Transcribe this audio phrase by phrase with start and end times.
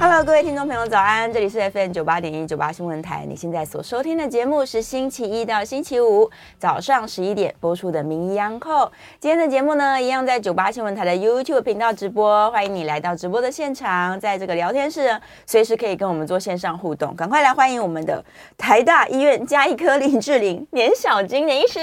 [0.00, 1.30] Hello，各位听众朋友，早安！
[1.32, 3.24] 这里是 FM 九八点一九八新闻台。
[3.26, 8.86] 你现在所收听的节目是星期一到星期五早上十一点播出的《名医央叩》。
[9.18, 17.12] 今天的节目呢，一样在九八新闻台的 YouTube 频道直播，欢迎你来到直播的现场，在这个聊天室，随时可以跟我们做线上互动。
[17.16, 18.24] 赶快来欢迎我们的
[18.56, 21.80] 台大医院加医科林志玲年小金年医师。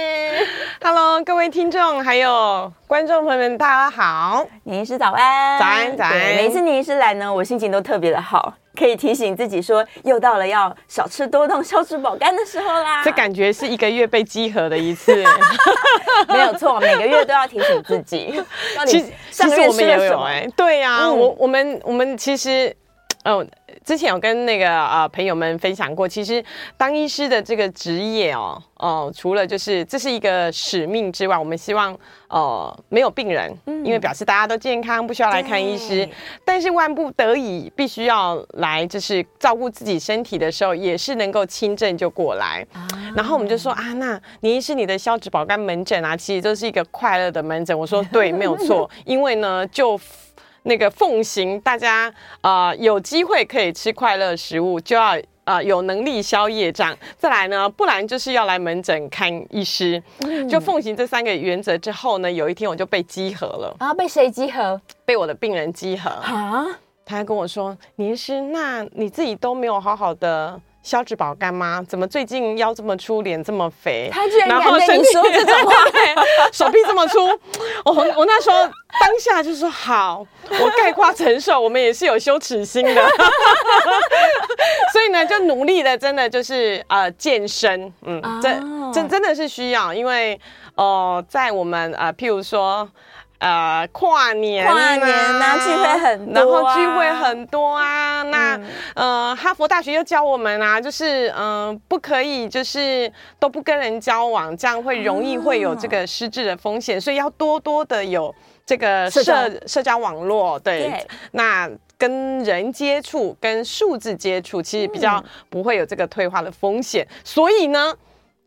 [0.82, 6.14] Hello，各位听众还有观众朋友们，大家好，年医师早安，早安，早安。
[6.38, 13.04] 每次年医师来呢，我心情都特别的好，可以提醒自己说，又到了要少吃多动、消脂保肝的时候啦。
[13.04, 15.24] 这感觉是一个月被集合的一次，
[16.28, 18.42] 没有错，每个月都要提醒自己。
[18.86, 22.76] 其实，其实我们也有哎，对呀、啊，嗯、我我们我们其实，
[23.24, 23.46] 哦。
[23.86, 26.44] 之前有跟那个呃朋友们分享过，其实
[26.76, 31.96] 当医师的这个职业哦，哦、呃，除了就是这是一个使命之外，我们希望
[32.28, 36.10] 呃没有病人，因为表示大家都健康，不需要来看医师。
[36.44, 42.66] 但是万不得已必须要来，就是照顾自己身体的时候，也是能够轻症就过来。
[43.16, 47.78] 然后我们就说啊，那你医师你的消脂保肝门诊啊，其实都是一个快乐的门诊。
[47.78, 50.00] 我说对，没有错， 因为呢就。
[50.66, 56.96] 那个奉行，大家啊、呃、有机会可以吃快乐食物，就要啊、呃、有能力消业障。
[57.18, 60.02] 再来呢，不然就是要来门诊看医师。
[60.20, 63.76] 嗯、就奉行这三个原则之后呢，有一天我就被集合了。
[63.80, 64.80] 啊，被谁集合？
[65.06, 66.10] 被我的病人集合。
[66.10, 66.66] 啊？
[67.06, 71.84] 他还跟我说：“年医师，那你自己都没有好好的。”消脂保肝吗？
[71.90, 74.08] 怎么最近腰这么粗，脸这么肥？
[74.14, 75.74] 他居然敢跟你说这种话，
[76.54, 77.26] 手臂这么粗。
[77.86, 78.58] 我我那时候
[79.00, 81.60] 当下就说好，我概括承受。
[81.60, 82.94] 我们也是有羞耻心的，
[84.94, 88.50] 所以呢，就努力的，真的就是呃健身，嗯，这
[88.94, 90.40] 真真的是需要，因为
[90.76, 92.88] 哦、呃，在我们呃，譬如说。
[93.46, 98.24] 呃，跨年、啊，跨年啊，聚会很多、啊，然后聚会很多啊。
[98.24, 98.56] 那、
[98.96, 108.34] 嗯、呃，哈佛大学又教我们啊，就是嗯、呃，不可以就是都不跟人交往，这样会容易会有这个失智的风险，哦、所以要多多的有
[108.66, 110.58] 这个社社交，社交网络。
[110.62, 111.70] 对，对那
[112.00, 117.06] 跟人接触，跟数字接触，其实比较不会有这个退化的风险。
[117.08, 117.94] 嗯、所以呢，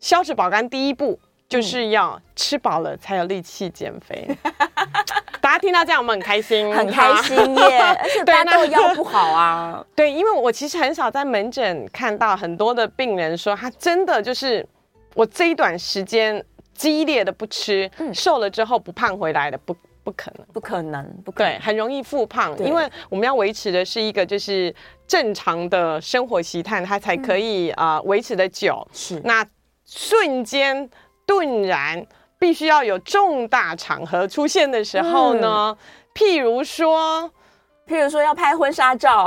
[0.00, 1.20] 消脂保肝第一步。
[1.48, 4.28] 就是要吃饱了才有力气减肥，
[5.40, 7.78] 大家听到这样我们很开心，很开心 耶！
[7.98, 9.82] 而且大家都 腰不好啊。
[9.94, 14.66] 对，因为我其实很少在门诊看到很多的病人说他真的就是
[15.14, 16.44] 我这一段时间
[16.74, 24.74] 激烈的不吃，嗯、瘦了之后不胖回来的，不不可能，不可能，不可能，对，很容易复胖，因为我们要维持的是一个就是
[25.06, 28.86] 正常的生活习惯，它才可以啊、嗯呃、维持的久。
[28.92, 29.42] 是，那
[29.86, 30.90] 瞬间。
[31.28, 32.04] 顿然
[32.38, 35.76] 必须要有重大场合出现的时候呢，嗯、
[36.14, 37.30] 譬如说，
[37.86, 39.24] 譬如说要拍婚纱照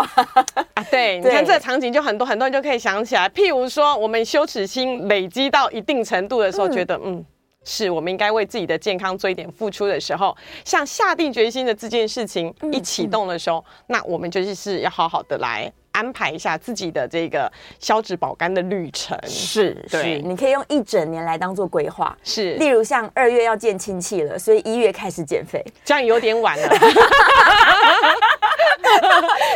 [0.73, 3.29] 啊，对， 你看这个场景就很多很多人就可以想起来。
[3.29, 7.23] 譬如说，我们羞耻心累积到一定程度的时候，嗯、觉得嗯，
[7.63, 10.35] 是我们应该为自己的健康做一点付出的时候，
[10.65, 15.71] 像下定决心的这件事情一启动的时候，嗯嗯、那我们就是要好好的来。
[15.91, 20.01] 安排一下自己的这个消脂保肝的旅程，是，对。
[20.01, 22.53] 是，你可以用一整年来当做规划，是。
[22.55, 26.69] 例如像二月要见亲戚了，所以一月开始减肥，这样有点晚了，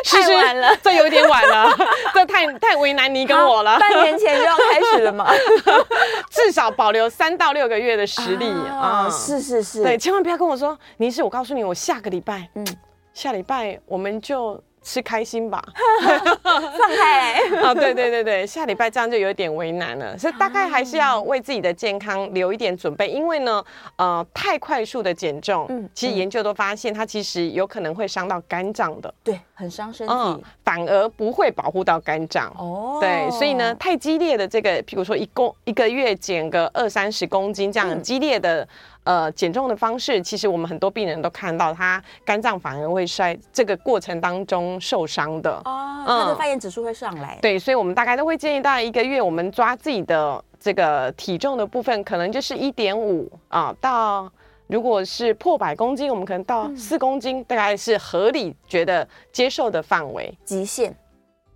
[0.06, 1.69] 太晚了，这有点晚了，
[2.13, 3.79] 这太太为难你跟我了。
[3.79, 5.31] 半年前就要开始了嘛，
[6.29, 8.46] 至少保留三到六个月的实力。
[8.46, 12.66] 啊，嗯、是是是，对，千万不要跟我说，你是我告诉你，我下个礼拜，嗯，
[13.13, 14.62] 下礼拜我们就。
[14.85, 15.59] 吃开心吧，
[16.44, 17.73] 放开啊！
[17.75, 23.66] 对对对对，下礼拜这样就有点为难了，所以大概还是要为自己的健康留一点准备，因为呢，
[23.96, 32.99] 呃，太快速的减重，嗯，其实研究都发现它其实有可能会伤到肝脏的，对，很伤身体，嗯，反而不会保护到肝脏哦。
[33.02, 38.67] 对，所以呢，太激烈的这个，譬如说一公一个月减个二三十公斤这样激烈的。
[39.05, 45.52] 呃，减重的方式，其实我们很多病人都看到，他肝脏反而会衰这个过程当中受伤的。
[45.63, 47.37] 哦，他的发炎指数会上来。
[47.41, 54.28] 对，所以我们大概都会建议，大概一个月我们抓自己的这个体重的部分，可能就是一点五啊，到
[54.67, 60.91] 如果是破百公斤，我们可能到四公斤，大概是合理觉得接受的范围，极限，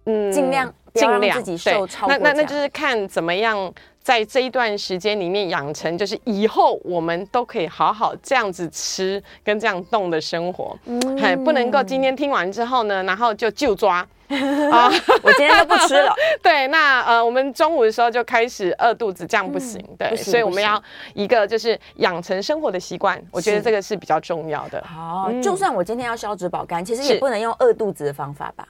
[0.05, 0.71] 嗯，尽量。
[0.91, 10.77] 尽量自己瘦超那那就是看怎么样在这一段时间里面养成，就是以后我们都可以好好这样子吃跟这样动的生活，
[11.19, 14.07] 还、嗯、不能够今天听完之后呢，然后就就抓。
[14.71, 14.87] 啊！
[15.23, 16.13] 我今天就不吃了。
[16.43, 19.83] 对，那呃，我们中午的时候就开始饿肚子，这样不行。
[19.89, 20.79] 嗯、对，所以我们要
[21.15, 24.83] 一个就是养成生活的习惯，我觉得这个是比较重要的。
[24.85, 28.67] 好，嗯、就算我今天要消脂保肝，其实也不能用饿肚子的方法吧？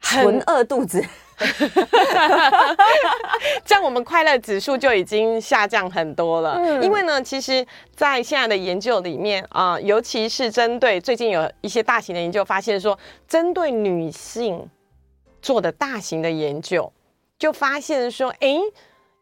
[0.00, 1.02] 纯饿肚子，
[3.64, 6.56] 这样我们快乐指数就已经下降很多了。
[6.58, 12.98] 嗯、因为呢，其实，在现在的研究里面啊、呃，尤其是针对最近有一些大型的研究发现说，
[13.28, 14.68] 针对女性
[15.42, 16.90] 做的大型的研究，
[17.38, 18.58] 就发现说，哎。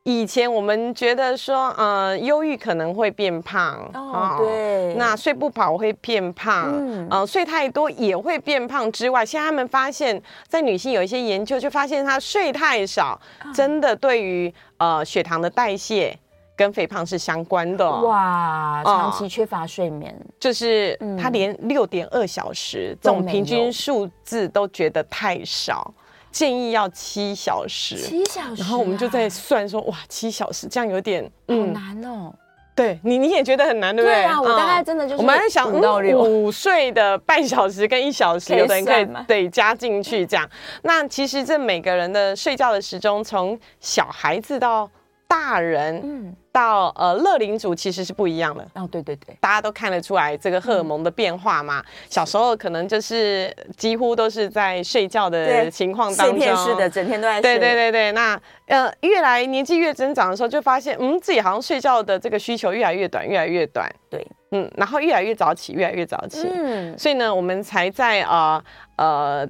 [0.04, 13.18] 以前我们觉得说，呃，忧郁可能会变胖，哦，对，那睡不饱会变胖，嗯，呃，睡太多也会变胖之外，现在他们发现，在女性有一些研究，就发现她睡太少，
[13.54, 16.14] 真的对于呃血糖的代谢
[16.54, 17.90] 跟肥胖是相关的。
[18.02, 25.94] 哇，长期缺乏睡眠，呃、就是她连六点二小时这种平均数字都觉得太少。
[26.34, 32.34] 建议要七小时，七小时，然后我们就在算说，哇，七小时这样有点，嗯，好难哦。
[32.74, 34.16] 对你，你也觉得很难，对不对？
[34.16, 40.50] 对啊，我大概真的就是我们在想，午睡的半小时跟一小时，有的人可以对加进去这样。
[40.82, 44.90] 那其实这每个人的睡觉的时钟，从小孩子到
[45.28, 46.36] 大人，嗯。
[46.54, 51.80] 到呃，乐龄组其实是不一样的哦，对对对，大家都看得出来这个荷尔蒙的变化嘛。
[51.80, 57.42] 嗯、小时候可能就是几乎都是在睡觉的情况当中，碎片式的，整天都在睡。
[57.42, 63.92] 对对对对，那呃，越来年纪越增长的时候，就发现嗯，自己好像睡觉的这个需求越来越短，越来越短。
[64.08, 66.46] 对，嗯，然后越来越早起，越来越早起。
[66.48, 68.62] 嗯，所以呢，我们才在啊
[68.94, 69.48] 呃，呃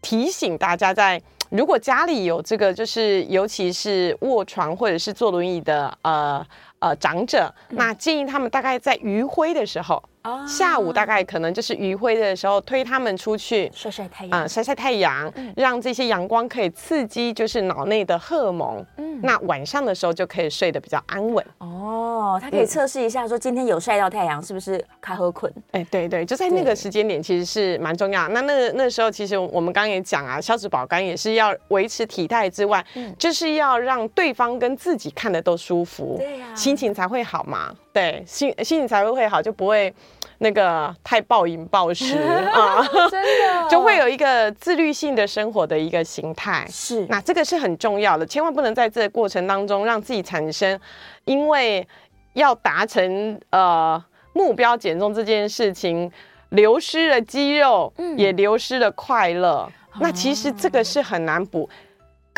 [0.00, 1.20] 提醒大家在。
[1.50, 6.46] 如果家里有这个，就是尤其是卧床或者是坐轮椅的呃
[6.78, 10.02] 呃长者，那建议他们大概在余晖的时候。
[10.22, 10.46] Oh.
[10.46, 18.84] 下午大概可能就是余晖的时候，推他们出去晒晒太阳啊，晒晒太阳，嗯、让这些阳光可以刺激就是脑内的荷尔蒙。
[18.98, 21.42] 嗯，那晚上的时候就可以睡得比较安稳。
[21.56, 25.50] 哦，他可以测试一下，说今天有晒到太阳是不是卡喝困？
[25.70, 28.28] 哎，对对，就在那个时间点，其实是蛮重要。
[28.28, 37.74] 那那那时候，其实我们刚刚也讲啊，消脂保肝也是要维持体态之外，嗯，就是要让对方跟自己看的都舒服，对呀、啊，心情才会好嘛。
[37.92, 39.92] 对，心心情才会会好，就不会
[40.38, 42.16] 那个太暴饮暴食
[42.54, 46.64] 啊，真的就会有一个自律性的生活的一个形态。
[46.70, 50.78] 是，那这个是很重要的，千万不能在这个过程当中让自己产生，
[51.24, 51.86] 因为
[52.34, 54.02] 要达成呃
[54.32, 56.10] 目标减重这件事情，
[56.50, 59.68] 流失了肌肉，嗯、也流失了快乐。
[59.98, 61.68] 那其实这个是很难补。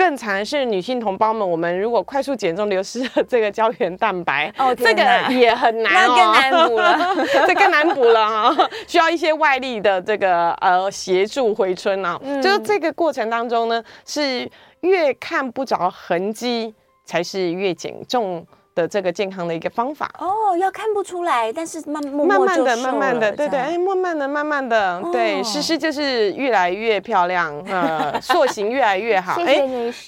[0.02, 5.02] 更惨的是，女性同胞们，我们如果快速减重流失了这个胶原蛋白，哦，这个
[5.32, 7.16] 也很难哦，那更难补了，
[7.46, 8.56] 这更难补了啊，
[8.88, 12.18] 需要一些外力的这个呃协助回春啊。
[12.20, 14.50] 嗯，就是这个过程当中呢，是
[14.80, 18.44] 越看不着痕迹，才是越减重
[18.74, 20.10] 的这个健康的一个方法。
[20.18, 29.62] 哦，要看不出来，但是慢慢慢慢的、慢慢的，对对，哎，慢慢的、慢慢的，对，诗诗就是越来越漂亮，呃， 塑形越来越好，哎，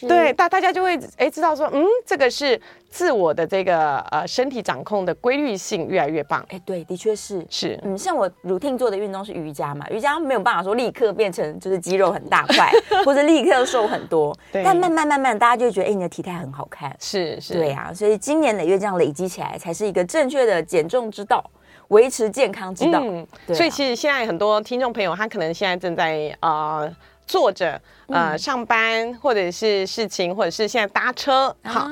[0.09, 2.61] 对，大大家就会哎知道说，嗯，这个是。
[2.95, 7.45] 自我的这个呃身体掌控的规律性越来越棒，哎，对，的确是。
[7.51, 12.71] 是，嗯，像我 routine 做的运动是瑜伽嘛，瑜伽没有办法说立刻变成就是肌肉很大块，
[13.05, 21.45] 或者立刻瘦很多，但慢慢慢慢大家就会觉得，哎，你的体态很好看，是是，对啊，所以经年累月这样累积起来，才是一个正确的减重之道，
[21.89, 23.01] 维持健康之道。
[23.03, 26.83] 嗯，啊、所以其实现在很多听众朋友，他可能现在正在啊。
[26.83, 26.97] 呃
[27.27, 31.91] 坐着，呃，上班或者是事情，或者是现在搭车，好，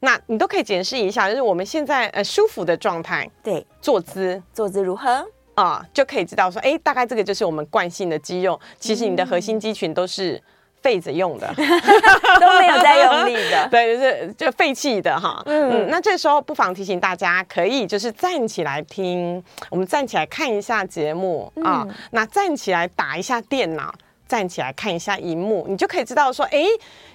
[0.00, 5.26] 那你都可以检视一下，就是我们现在呃舒服的状态，对，坐姿，坐姿如何？
[5.54, 10.42] 啊，就可以知道说，哎，大概这个就是我们惯性的肌肉，其实你的核心肌群都是
[10.82, 11.46] 废着用的，
[12.40, 23.94] 都没有在用力的，对，就是就废弃的哈，嗯，那这时候不妨提醒大家，可以就是站起来听，我们站起来看一下节目啊，那站起来打一下电脑。
[24.26, 26.64] 站起来看一下荧幕，你就可以知道说，哎，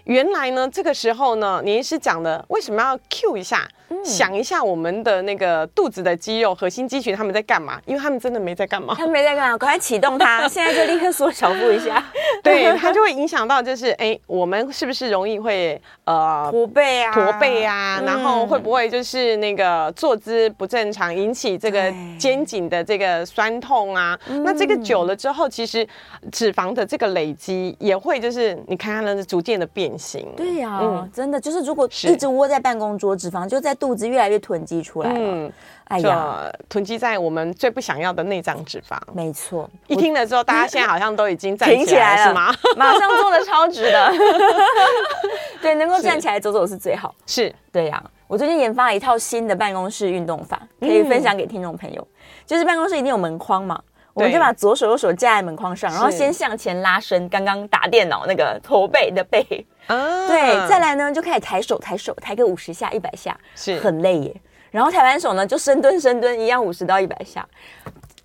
[0.05, 3.67] 原来呢，这个时候呢，年医师讲的为什么要 cue 一下
[4.03, 7.81] 想一下我们的那个肚子的肌肉、核心肌群他们在干嘛？
[7.85, 12.03] 因为他们真的没在干嘛，他们没在干嘛，赶快启动它， 现在就立刻缩小腹一下。
[12.43, 17.11] 对，它就会影响到，就是哎，我们是不是容易会呃驼背啊？
[17.11, 24.17] 驼背啊，然后会不会就是那个坐姿不正常，引起这个肩颈的这个酸痛啊？
[24.45, 25.85] 那这个久了之后，其实
[26.31, 30.33] 脂肪的这个累积也会就是你看它的逐渐的变形。
[30.37, 35.19] 对呀，嗯，真的就是如果一直窝在办公桌，脂肪就在肚子越来越囤积出来了。
[35.19, 35.51] 嗯，
[35.89, 38.97] 哎呀，囤积在我们最不想要的内脏脂肪。
[39.13, 42.55] 没错，一听了之后，大家现在好像都已经站起来了，是吗？
[42.77, 44.13] 马上做的超值的。
[45.61, 47.13] 对，能够站起来走走是最好。
[47.27, 48.01] 是，对呀。
[48.27, 52.07] 我最近研发了一套新的办公室运动法，可以分享给听众朋友。
[52.45, 53.81] 就是办公室一定有门框嘛。
[54.19, 63.79] 我们就把左手右手架在门框上，然后先向前拉伸，刚刚打电脑那个驼背的背，啊，对，再来呢就开始抬手，抬手抬个五十下、一百下，是。
[63.79, 64.35] 很累耶。
[64.71, 67.47] 然后抬完手呢，就深蹲，深蹲一样五十到一百下，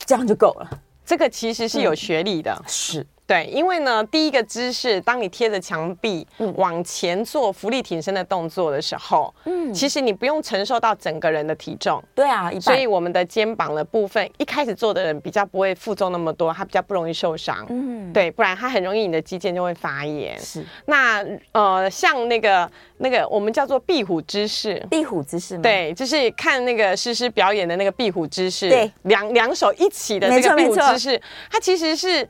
[0.04, 0.68] 这样就够了。
[1.06, 3.06] 这个其实是有学历的，嗯、是。
[3.26, 6.26] 对，因为呢，第一个姿势，当你贴着墙壁
[6.56, 20.38] 往前做浮力挺身的动作的时候，嗯，其实你不用承受到整个人的体重，对啊，所以我们的肩膀的部分，一开始做的人比较不会负重那么多，他比较不容易受伤，嗯，对，不然他很容易你的肌腱就会发炎。
[20.38, 25.62] 是，那呃，像那个那个我们叫做壁虎姿势，壁虎姿势吗？
[25.62, 31.18] 对，就是看那个诗诗表演的那个壁虎姿势，对，两两手一起的那个壁虎姿势，
[31.50, 32.28] 它其实是。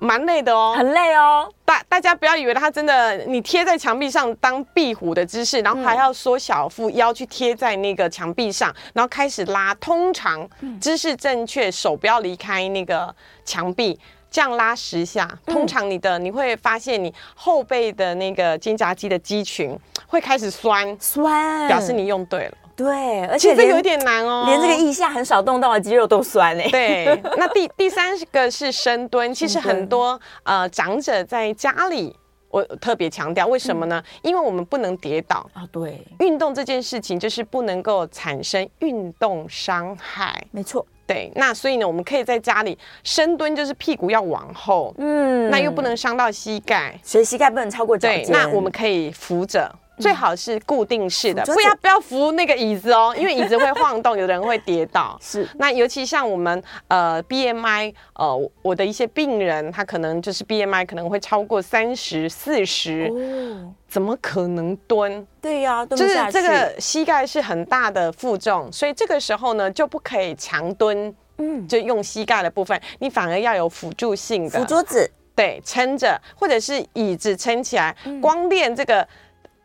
[0.00, 1.48] 蛮累的哦，很累哦。
[1.64, 9.72] 大大家不要以为它真的，你贴在墙壁上当壁虎的姿势，然后还要缩小腹腰去贴在那个墙壁上，然后开始拉。
[9.74, 10.48] 通常
[10.80, 13.14] 姿势正确，手不要离开那个
[13.44, 13.98] 墙壁，
[14.30, 22.54] 这样拉十下，通常你的你会发现你后背的那个肩胛肌的肌群会开始酸酸，表示你用对了。
[22.80, 26.66] 对，而且这有点难哦，连这个腋下很少动到的肌肉都酸哎。
[26.70, 32.16] 对， 那第第三个是深蹲，其实很多呃长者在家里，
[32.48, 34.02] 我特别强调，为什么呢？
[34.22, 35.62] 因为我们不能跌倒啊。
[35.70, 40.42] 对，运动这件事情就是不能够产生运动伤害。
[40.50, 48.24] 没错，对，那所以呢，我们可以在家里深蹲，就是屁股要往后，嗯，那又不能伤到膝盖，所以膝盖不能超过脚尖。
[48.24, 49.70] 对，那我们可以扶着。
[50.00, 55.18] 最好是固定式的，不要不要扶那个椅子哦， 因为椅子会晃动，有的人会跌倒。
[55.20, 63.12] 是，那尤其像我们呃 BMI 呃我的一些病人，他可能就是 BMI 可能会超过三十四十，
[63.88, 65.26] 怎么可能蹲？
[65.40, 74.58] 对呀、啊，就是这个膝盖是很大的负重，所以这个时候呢就不可以强蹲，嗯，就用膝盖的部分，你反而要有辅助性的。
[74.58, 79.06] 扶桌子，对，撑着或者是椅子撑起来，光练这个。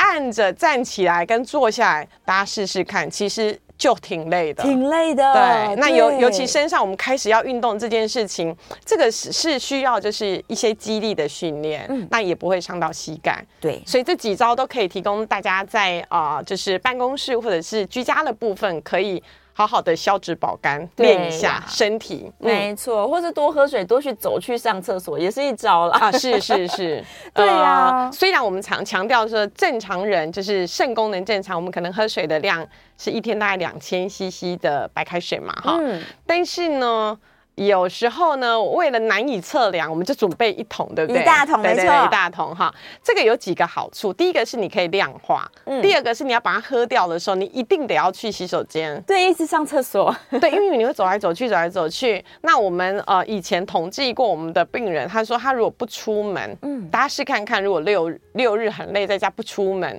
[0.05, 5.33] 按着站起来跟坐下来，大家试试看，其实就挺累的，挺累的。
[5.33, 13.43] 对，那尤尤其身上我们开始要运动这件事情，这个是是需要就是一些肌力的训练，嗯，那也不会伤到膝盖。
[13.59, 19.21] 对，所以这几招都可以提供大家在啊、呃，就是办公室或者是居家的部分可以。
[19.57, 25.97] 好好的消脂保肝，练一下身体，没错，或是多喝水，多去走去上厕所，也是一招啦。
[25.97, 27.01] 啊，是是是，
[27.33, 28.11] 对呀。
[28.11, 37.17] 虽然我们常强调说正常人就是肾功能正常，我们可能喝水的量是一天大概两千 CC 的白开水嘛，哈，嗯，但是呢。
[37.55, 41.21] 有时候呢，为了难以测量，我们就准备一桶，对不对？
[41.21, 42.73] 一大桶，没错，一大桶哈。
[43.01, 52.23] 这个有几个好处，第一个是你可以量化，嗯，第二个是你要把它喝掉的时候，你一定得要去洗手间，对，一直上厕所， 对，因为你会走来走去，走来走去。
[52.41, 59.97] 那我们呃以前统计过我们的病人，他说他如果不出门，嗯，大家试看看，如果六六日很累，在家不出门，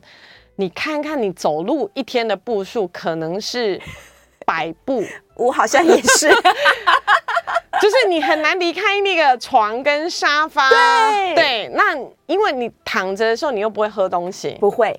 [0.57, 3.81] 你看看你走路一天的步数可能是
[4.47, 6.31] 百步，我好像也是。
[7.79, 11.71] 就是你很难离开那个床跟沙发，对对。
[11.75, 14.99] 那因为你躺着的时候，你又不会喝东西，不会。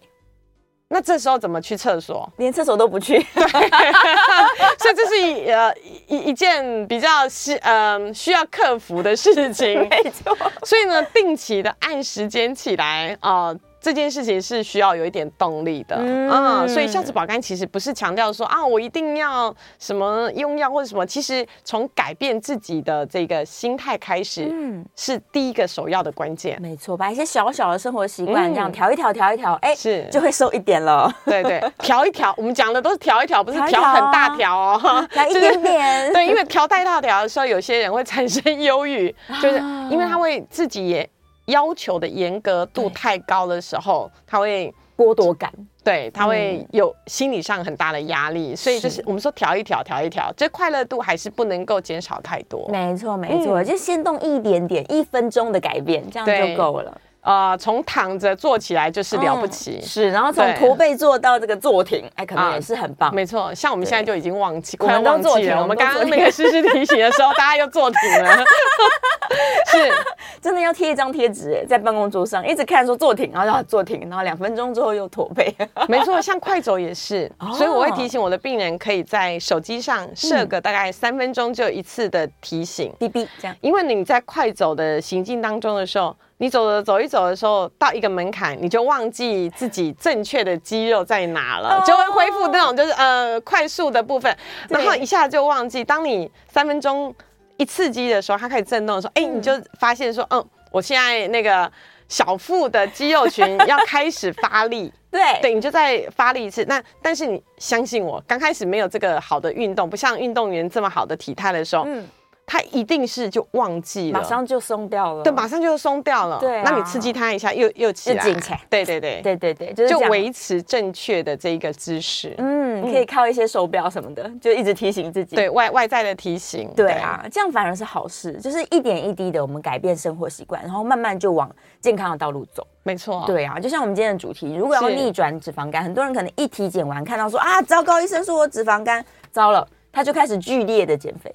[0.90, 2.32] 那这时候怎么去厕所？
[2.38, 3.18] 连厕所都不去。
[3.18, 3.44] 对，
[4.78, 5.74] 所以这是一呃
[6.06, 9.80] 一一件比较需呃需要克服的事情。
[9.90, 10.38] 没错。
[10.64, 13.48] 所以呢，定期的按时间起来啊。
[13.48, 26.60] 呃这件事情是需要有一点动力的，嗯，嗯，所以孝子保肝其实不是强调说啊，我一定要什么用药或者什么，其实从改变自己的这个心态开始，嗯，是第一个首要的关键。
[26.62, 31.14] 没错，把一些小小的生活习惯这样调一调，调一调，哎，是就会瘦一点了。
[31.24, 36.12] 对对， 调一调，我们讲的都是调一调，不是调很大条哦， 调一点点。
[36.12, 41.08] 对，因为调太大条的时候，有些人会产生忧郁，就是因为他会自己也。
[41.48, 45.52] 要求的严格度太高的时候，他会剥夺感，
[45.84, 52.68] 对，他会有心理上很大的压力，嗯、所以就是我们说调一调，调一调，这快乐度还是不能够减少太多。
[52.70, 57.00] 没错，没错，嗯、就先动一点点，一分钟的改变，这样就够了。
[57.28, 63.14] 呃，从躺着坐起来就是了不起，嗯、是，然后从驼背坐到这个坐挺，哎，可能也是很棒。
[63.14, 65.62] 没错，像我们现在就已经忘记，快要忘记了。
[65.62, 68.38] 我们刚刚那个诗诗提醒的时候，大家又坐挺了。
[69.68, 69.92] 是，
[70.40, 75.54] 真的要贴一张贴纸，在办公桌上一直看说坐挺，然后要坐挺，然后两分钟之后又驼背。
[75.90, 86.16] 没错，像快走也是， 所以我会提醒我的病人，可以在手机上设个大概三分钟就一次的提醒，哔哔这样，因为你在快走的行进当中的时候。
[86.40, 94.36] 你走着走一走的时候，到一个门槛，你就忘记自己正确的肌肉在哪了，就会恢复那种就是呃快速的部分，
[94.70, 95.84] 然后一下就忘记。
[95.84, 97.14] 当你三分钟
[97.58, 101.72] 一刺激的时候，它开始震动的时候，哎，你就发现说，嗯，我现在那个
[102.08, 106.64] 小腹的肌肉群要开始发力， 对对，你就再发力一次。
[106.66, 112.08] 那但是你相信我，刚开始没有这个好的运动，不像运动员这么好的体态的时候，嗯。
[112.50, 115.22] 他一定是就忘记了，马上就松掉了。
[115.22, 116.40] 对，马上就松掉了。
[116.40, 118.24] 对，那你刺激他一下，又又起来。
[118.24, 118.62] 紧起来。
[118.70, 122.34] 对对对对对对，就维持正确的这一个姿势。
[122.38, 125.36] 嗯，可以靠一些手表什么的，就一直提醒自己。
[125.36, 126.72] 对外外在的提醒。
[126.74, 132.66] 对啊，这样反而是好事，就是一点一滴的我们改变生活习惯，然后慢慢就往健康的道路走。
[132.84, 133.26] 没错。
[133.28, 141.30] 对啊，就像我们今天的主题，如果要逆转脂肪肝，很多人可能一体检完看到说啊，糟糕，医生说我脂肪肝，糟了，他就开始剧烈的减肥。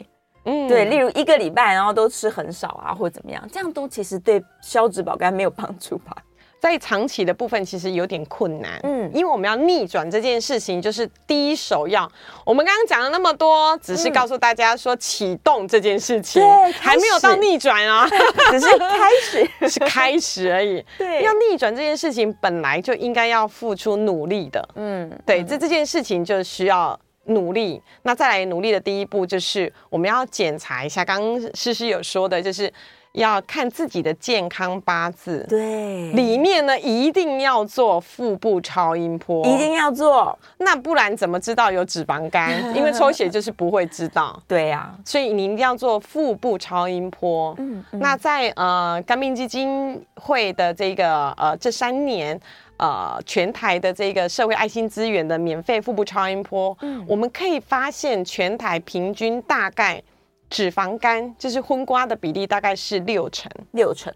[0.45, 6.17] 嗯，对，例如一个礼拜，然后都吃很少啊，或者怎么样，这样都其实对消脂保肝没有帮助吧？
[6.61, 8.79] 在长期的部分，其实有点困难。
[8.85, 12.09] 嗯，因为我们要逆转这件事情，就是第一首要
[12.47, 18.09] 我们刚刚讲了那么多，只是告诉大家说启动这件事情，对，还没有到逆转啊，
[18.53, 20.85] 只是开始， 是开始而已。
[20.97, 24.69] 对，要逆转这件事情，本来就应该要付出努力的。
[24.77, 26.97] 嗯，对，这这件事情就需要。
[27.27, 32.73] 努力，那再来努力的第一步就是我们要检查一下，刚刚诗诗有说的，就是
[33.13, 35.47] 要看自己的健康八字。
[35.49, 42.75] 对，里面呢一定要做腹部超音波，一定要做，那不然怎么知道有脂肪肝？
[42.75, 44.43] 因为抽血就是不会知道。
[44.49, 47.55] 对呀、啊，所以你一定要做腹部超音波。
[47.59, 52.41] 嗯，嗯，那在呃肝病基金会的这个呃这三年。
[52.83, 60.03] 呃，全台的这个社会爱心资源的免费腹部超音波，嗯，我们可以发现全台平均大概
[60.51, 64.13] 脂肪肝就是荤瓜的比例大概是六成，六成，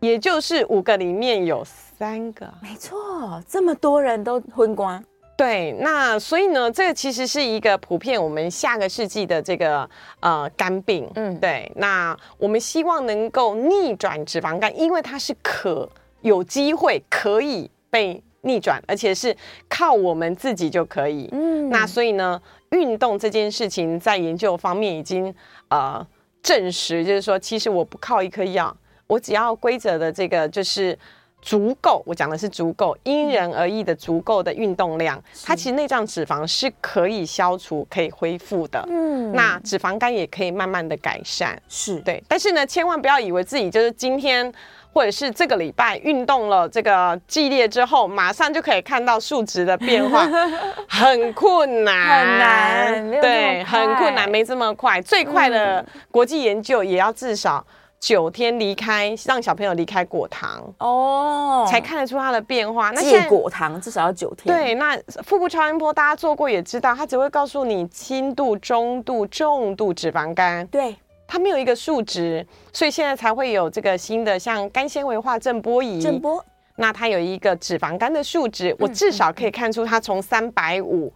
[0.00, 5.02] 也就是五个里面有三个，没错，这么多人都昏瓜，
[5.34, 9.88] 对，那所以呢，这个其实是一个普遍我们下个世纪的这个
[10.20, 15.88] 呃肝病，嗯，对，那我们希望能够逆转脂肪肝，因为它是可。
[16.22, 19.36] 有机会可以被逆转，而且是
[19.68, 21.28] 靠我们自己就可以。
[21.30, 25.32] 嗯，那所以呢，运动这件事情在研究方面已经
[25.68, 26.04] 呃
[26.42, 30.98] 证实，就是说，其实我不靠一颗药，我只要规则的这个就是
[31.40, 38.84] 足够，我讲的是足够，因人而异的足够的运动量，它其实内脏脂肪是可以消除、可以恢复的。
[38.88, 41.56] 嗯，那脂肪肝也可以慢慢的改善。
[41.68, 44.52] 是对，但是呢，千万不要以为自己就是今天。
[44.92, 50.28] 或者是这个礼拜运动了这个激烈之后，马上就可以看到数值的变化，
[50.88, 55.00] 很困难，很难，对，很困难，没这么快。
[55.00, 57.64] 最快的国际研究也要至少
[57.98, 62.90] 九天离开，让小朋友离开果糖哦，才看得出它的变化。
[62.90, 64.54] 那戒果糖至少要九天。
[64.54, 70.66] 对，那腹部超音波大家做过也知道，它只会告诉你轻度、中度、重度脂肪肝。
[70.66, 70.96] 对。
[71.32, 75.98] 它没有一个数值，所以现在才会有这个新的像肝纤维化震波仪。
[75.98, 76.44] 震波，
[76.76, 81.10] 那它有一个脂肪肝的数值，我至少可以看出它从三百五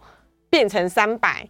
[0.49, 1.47] 变成三百。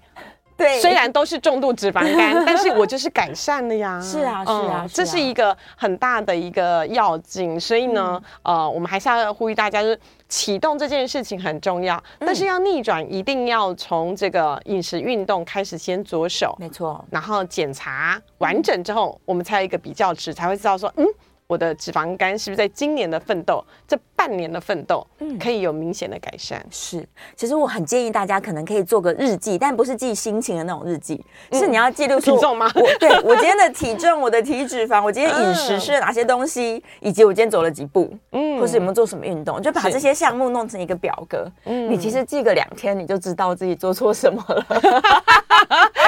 [0.58, 4.02] 对，虽然都是重度脂肪肝， 但是我就是改善了呀。
[4.02, 7.60] 是啊，是啊，这是一个很大的一个要紧。
[7.60, 16.56] 所以呢，呃，我们还是要呼吁大家，就是启动这件事情很重要，但是要逆转，一定要从这个饮食运动开始先着手。
[16.60, 21.06] 没错，然后检查完整之后，我们才有一个比较值，才会知道说，嗯。
[21.48, 26.62] 我的脂肪肝是不是在今年的奋斗，这半年的奋斗，嗯，可以有明显的改善？
[26.70, 27.08] 是，
[27.38, 32.70] 其实我很建议大家可能可以做个日记，但不是记心情的那种日记，是你要记录体重吗？
[32.76, 41.50] 我对我今天的体重、我的体脂肪、 我今天饮食吃了哪些东西，以及我今天走了几步，嗯，或是有没有做什么运动，就把这些项目弄成一个表格。
[41.64, 44.66] 嗯，你其实记个两天，你就知道自己做错什么了。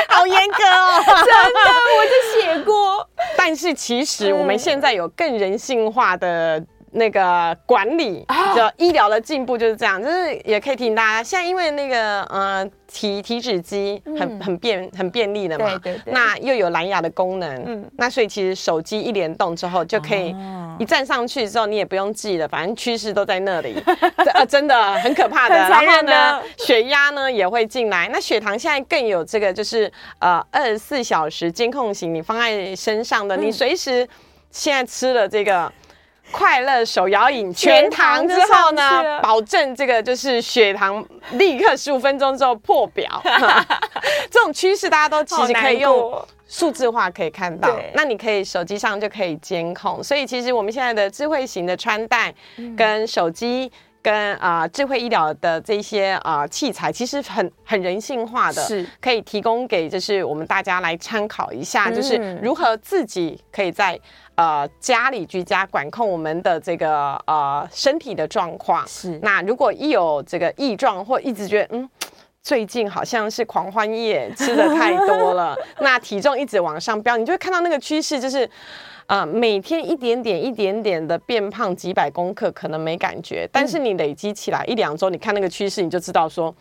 [0.10, 1.60] 好严格哦， 真的，
[1.95, 2.98] 我就写过。
[3.37, 8.25] 但是其实我们现在有更人性化的那个管理，
[8.56, 20.36] 就医疗的进步就是这样，就是也可以提醒大家，现在因为那个呃体体脂机很很便很便利的嘛，对对对，那又有蓝牙的功能，嗯，那所以其实手机一联动之后就可以
[20.80, 23.75] 一站上去之后你也不用记了，反正趋势都在那里，
[24.34, 25.56] 呃真的很可怕的。
[25.56, 34.08] 然后呢，血压呢也会进来，那血糖现在更有这个就是呃二十四小时监控型，你放在身上的，你随时
[34.52, 35.71] 现在吃了这个。
[36.31, 43.21] 快乐手摇饮全糖之后呢，保证这个就是血糖立刻十五分钟之后破表。
[44.31, 47.69] 这种趋势大家都其实可以用数字化可以看到。
[47.93, 50.03] 那你可以手机上就可以监控。
[50.03, 52.33] 所以其实我们现在的智慧型的穿戴
[52.77, 63.99] 跟手机跟啊、呃、智慧医疗的这些啊、呃、器材，其实很很人性化的，是可以提供给就是我们大家来参考一下，就是如何自己可以在。
[64.35, 69.19] 呃，家里居家管控我们的这个呃身体的状况是。
[69.21, 71.89] 那如果一有这个异状，或一直觉得嗯，
[72.41, 78.49] 最近好像是狂欢夜吃的太多了， 那体重一直往上飙，你就会看到那个趋势，就是
[79.08, 86.54] 呃每天一点点一点点的变胖几百公克，可能没感觉，但是你累积起来一两周，你看那个趋势，你就知道说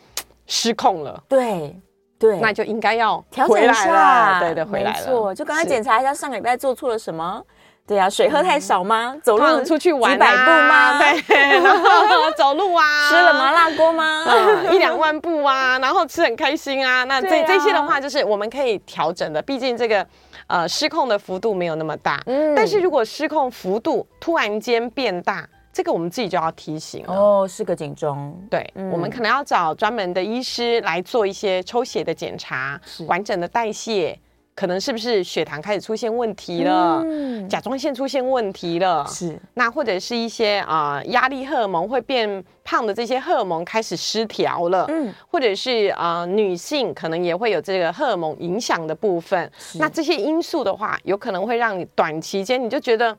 [0.47, 1.23] 失控了。
[1.29, 1.75] 对
[2.19, 4.41] 对，那就应该要调整一下。
[4.41, 4.99] 对对，回来了。
[4.99, 7.43] 没错，就刚才检查一下上个礼拜做错了什么。
[7.89, 9.13] 对啊，水喝太少吗？
[9.15, 10.99] 嗯、走路出去玩几百步吗？
[11.27, 14.25] 对，然后 走路啊，吃了麻辣锅吗？
[14.29, 17.05] 嗯、一两万步啊，然后吃很开心啊。
[17.05, 19.41] 那这、啊、这些的话，就是我们可以调整的。
[19.41, 20.07] 毕竟这个
[20.49, 22.23] 呃失控的幅度没有那么大。
[22.27, 22.55] 嗯。
[22.55, 27.05] 但是如果失控幅度突然间变大，这个我们自己就要提醒。
[27.07, 28.39] 哦，是个警钟。
[28.51, 34.19] 对、嗯，我们可能要找专门的医师来做一些抽血的检查，完整的代谢。
[34.59, 37.01] 可能是不是血糖开始出现问题了？
[37.07, 39.07] 嗯、甲状腺出现问题了？
[39.07, 39.39] 是。
[39.55, 44.85] 那或者是一些啊、呃、压力荷尔蒙会变胖的这些荷尔蒙开始失调了？
[44.89, 45.15] 嗯。
[45.29, 49.49] 或者是啊、呃、女性可能也会有这个荷尔蒙影响的部分。
[49.75, 53.17] 那这些因素的话，有可能会让你短期间你就觉得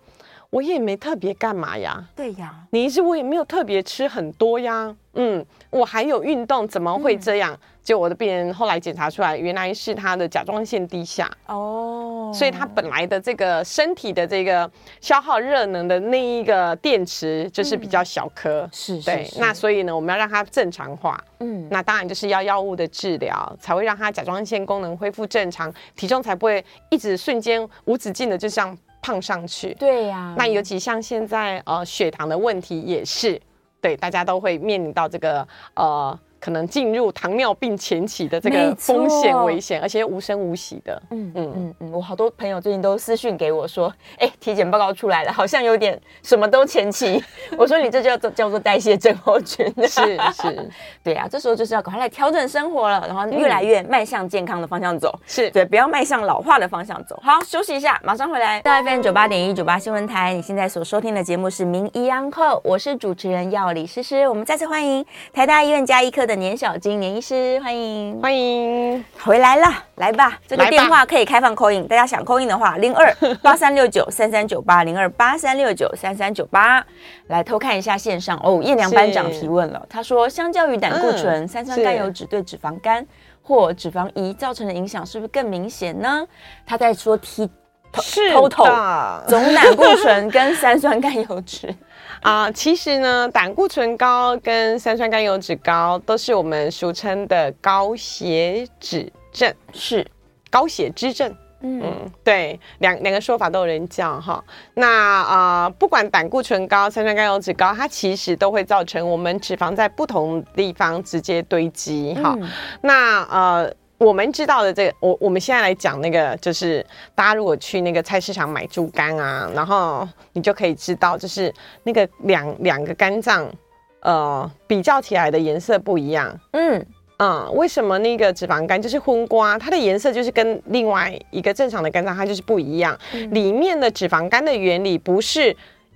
[0.50, 2.04] 我也没特别干嘛呀？
[2.18, 2.54] 对呀。
[2.72, 4.94] 你一直我也没有特别吃很多呀。
[5.14, 5.46] 嗯。
[5.70, 7.54] 我还有运动，怎么会这样？
[7.54, 14.70] 嗯就我的病人后来检查出来，原来是他的甲状腺低下哦，所以他本来的这个身体的这个
[15.02, 19.40] 消耗热能的那一个电池就是比较小颗，是、嗯、对是是是。
[19.40, 29.74] 那所以呢，我们要让它正常化，嗯，那当然就是要药物的治疗，才会让他甲状腺功能恢复正常，体重才不会一直瞬间无止境的就像胖上去。
[29.74, 33.42] 对呀、啊，那尤其像现在呃血糖的问题也是，
[33.82, 36.20] 对，大家都会面临到这个呃。
[36.40, 41.02] 可能进入糖尿病前期的这个风险危险，而且无声无息的。
[41.12, 47.22] 嗯嗯嗯嗯，我好多朋友最近都私讯给我说，哎、欸，体检报告出来了，好像有点什么都前期。
[47.58, 49.66] 我说你这叫做叫做代谢症候群。
[49.88, 50.70] 是是，
[51.04, 55.14] 对啊，这时候就是要赶快来调整生活了，然后越来越迈向健康的方向走。
[55.26, 57.20] 是对，不要迈向老化的方向走。
[57.24, 58.62] 好，休息一下，马上回来。
[58.62, 64.28] 大 FM 九八点一九八新闻台，你现在所收听的节目是名医央叩，我是主持人药理诗诗。
[64.28, 69.66] 我们再次欢迎台大医院加医科的年小金年医师，欢迎欢迎回来了，
[69.96, 73.12] 来吧，这个电话可以开放 call in，大家想 call in 的话，零二
[73.42, 76.86] 八三六九三三九八零二八三六九三三九八，
[77.30, 78.62] 来偷看一下线上哦。
[78.64, 83.04] 叶良班长提问了，他说，相较于胆固醇，三酸甘油脂对脂肪肝
[83.42, 86.24] 或脂肪胰造成的影响是不是更明显呢？
[86.64, 87.50] 他在说 T
[87.92, 91.76] total 总胆固醇跟三酸甘油酯。
[92.22, 100.06] 啊、呃，其实呢，胆固醇高跟三酸甘油酯高都是我们俗称的高血脂症，是
[100.50, 101.34] 高血脂症。
[101.62, 104.44] 嗯，嗯对，两两个说法都有人叫哈。
[104.74, 112.50] 那啊、呃，不管胆固醇高、三酸甘油酯高，它其实都会造成我们脂肪在不同地方直接堆积哈、嗯。
[112.82, 113.74] 那呃。
[114.00, 116.84] 我们知道的这个，我我们现在来讲那个，就是
[117.14, 123.52] 大家如果去那个菜市场买猪肝啊，然后你就可以知道，就是那个两两个肝脏，
[124.00, 126.34] 呃，比较起来的颜色不一样。
[126.54, 126.86] 嗯
[127.18, 132.98] 嗯，为什么那个脂肪肝就是荤瓜，它的颜色就是跟另外一个正常的肝脏它就是不一样。
[133.12, 133.34] 嗯。
[133.34, 135.54] 里面的脂肪肝的原理不是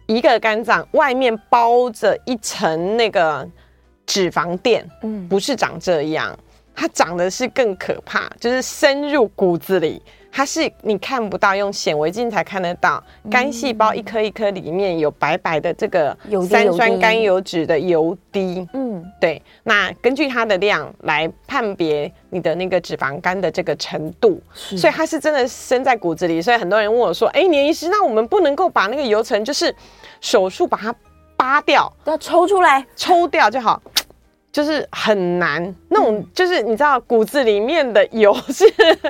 [0.07, 3.49] 一个肝脏外面包着一层那个
[4.05, 6.37] 脂肪垫，嗯，不是长这样。
[6.75, 13.01] 它长得是更可怕，就是深入骨子里，它是你看不到，用显微镜才看得到。
[13.29, 16.17] 肝细胞一颗一颗里面有白白的这个
[16.49, 18.67] 三酸甘油酯的油滴。
[18.73, 19.41] 嗯，对。
[19.63, 26.41] 那根据它的量来判别你的那个脂肪肝的这个程度，所以它是真的深在骨子里。
[26.41, 29.73] 所以很多人问我说：“哎，年医师，那我们不能够把那个油层就是
[30.21, 30.93] 手术把它
[31.37, 33.79] 扒掉，要抽出来，抽掉就好。”
[34.53, 38.63] 就是很难，那种就是你知道骨子里面的油是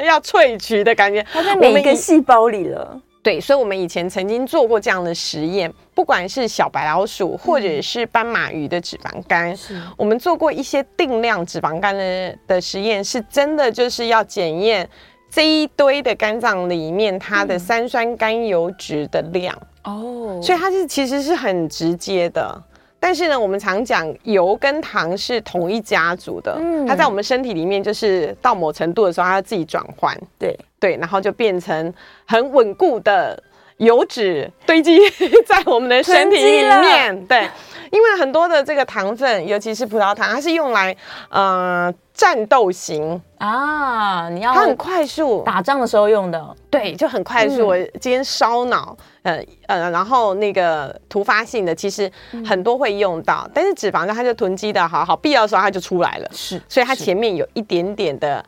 [0.05, 2.99] 要萃取的感觉，它在每一个细胞里了。
[3.21, 9.81] 对，所以我们以前曾经做过这样的实验，不管是小白老鼠或者是斑马鱼的脂肪肝，是。
[9.97, 14.89] 我们做过一些定量脂肪肝的的实验，是真的就是要检验
[15.29, 19.53] 这一堆的肝脏里面它的三酸甘油脂的量。
[19.83, 22.61] 哦，所以它是其实是很直接的。
[23.03, 30.57] 但是呢，我们常讲油跟糖是同一家族的，嗯，它在我们身体里面就是到某程度的时候，它要自己转换，对。
[30.79, 31.93] 对，然后就变成
[32.25, 33.41] 很稳固的
[33.77, 34.97] 油脂堆积
[35.45, 37.49] 在我们的身体里面，对，
[37.93, 40.95] 因为很多的这个糖分，尤其是葡萄糖，它是用来
[41.29, 47.61] 呃战斗型啊，你要它很快速打仗的时候用的，对，就很快速。
[47.61, 48.97] 嗯，我今天烧脑。
[49.21, 52.11] 呃呃，然后那个突发性的其实
[52.45, 56.27] 很多会用到，嗯、但是脂肪呢，它就囤积的好好，必要的时候它就出来了。
[56.33, 58.43] 是，所以它前面有一点点的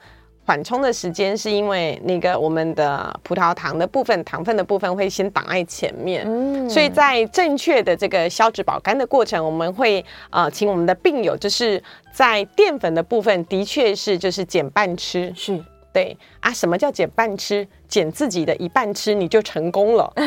[0.45, 6.23] 缓冲的时间，是因为那个我们的葡萄糖的部分、糖分的部分会先挡在前面。
[6.25, 11.81] 嗯，所以在正确的这个消脂保肝的过程，我们会呃请我们的病友，就是
[12.11, 15.33] 在淀粉的部分，的确是就是减半吃。
[15.35, 15.59] 是。
[15.91, 17.65] 对啊，什么叫减半吃？
[17.87, 20.11] 减自己的一半吃，你就成功了。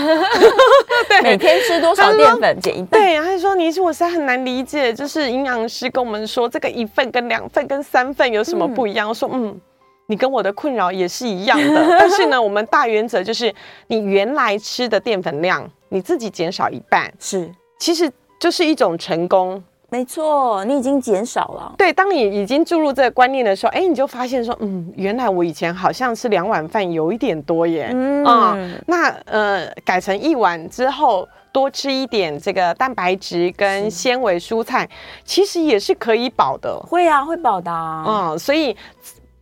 [1.11, 2.98] 对，每天吃多少淀粉减一半？
[2.98, 9.09] 对，他说你是我实在很难理解，就是营养师跟我们说，这个一份跟两份跟三份有什么不一样？
[9.09, 9.61] 我、嗯、说嗯，
[10.09, 13.55] 你跟我的困扰也是一样的， 但是呢，我们大原则就是
[13.88, 19.62] 你原来吃的淀粉量，你自己减少一半，是，其实就是一种成功。
[19.90, 21.75] 没错，你已经减少了。
[21.79, 27.88] 对，当你已经注入这个观念的时候，哎，你就发现说，嗯，原来我以前好像吃两碗饭有一点多耶。
[27.92, 34.87] 嗯，嗯那呃，改成一碗之后，多吃一点这个蛋白质跟纤维蔬菜，
[35.25, 36.79] 其实也是可以饱的。
[36.81, 38.05] 会啊，会饱的啊。
[38.07, 38.77] 嗯，所以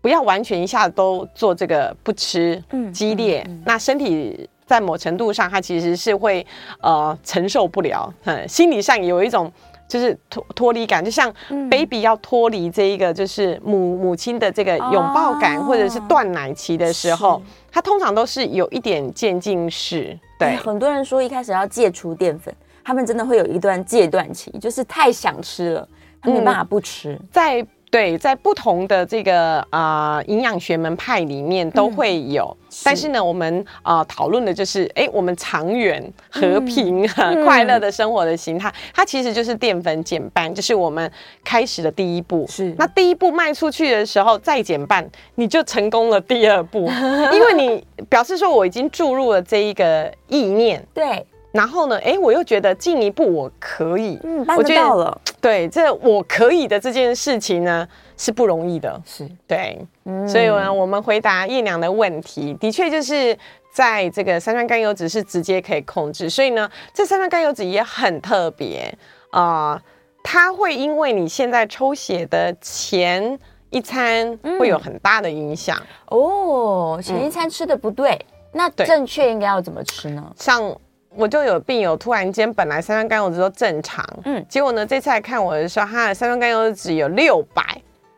[0.01, 6.47] 不要完全一下子都做这个不吃，嗯，激烈，嗯嗯嗯、那身体在某程度上，它其实是会
[6.81, 9.53] 呃承受不了，嗯，心理上有一种。
[9.89, 11.33] 就是脱脱离感，就像
[11.71, 20.19] baby 要脱离这一个，就是母母亲的这个拥抱感，或者是断奶期的时候，它通常都是有一点渐进式。
[20.41, 25.89] 对，很多人说一开始要戒除淀粉，他们真的会有一段戒断期，就是太想吃了，
[26.21, 27.17] 他没办法不吃。
[27.31, 27.65] 在
[27.97, 41.11] 对，在不同的这个啊营养学门派里面都会有，嗯、但是呢，我们啊讨论的就是，哎、欸，我们长远和平、嗯、快乐的生活的形态，它其实就是淀粉减半，就是我们
[41.43, 42.47] 开始的第一步。
[42.47, 46.91] 是，那第一步迈出去的时候再减半，你就成功了第二步，
[47.33, 50.87] 因为你表示说我已经注入了这一个意念。
[50.93, 51.25] 对。
[51.57, 55.21] 然后呢，哎，我又觉得进一步我可以，嗯，办得到了。
[55.41, 59.79] 对，这我可以的这件事情呢是不容易的，是对。
[60.05, 63.37] 嗯，所以呢，我们回答叶娘的问题，的确就是
[63.73, 66.29] 在这个三酸甘油脂是直接可以控制。
[66.29, 68.93] 所以呢，这三酸甘油脂也很特别
[69.31, 69.83] 啊，呃，
[70.23, 73.39] 它会因为你现在抽血的前
[73.71, 75.77] 一餐会有很大的影响，
[76.11, 77.01] 嗯，哦。
[77.03, 80.33] 前一餐吃的不对，嗯，那正确应该要怎么吃呢？
[80.37, 80.77] 像。
[81.17, 87.63] 我就有病友突然间本来三酸甘油酯都正常，嗯，结果呢这次来看我的时候，他的三酸甘油酯有六百，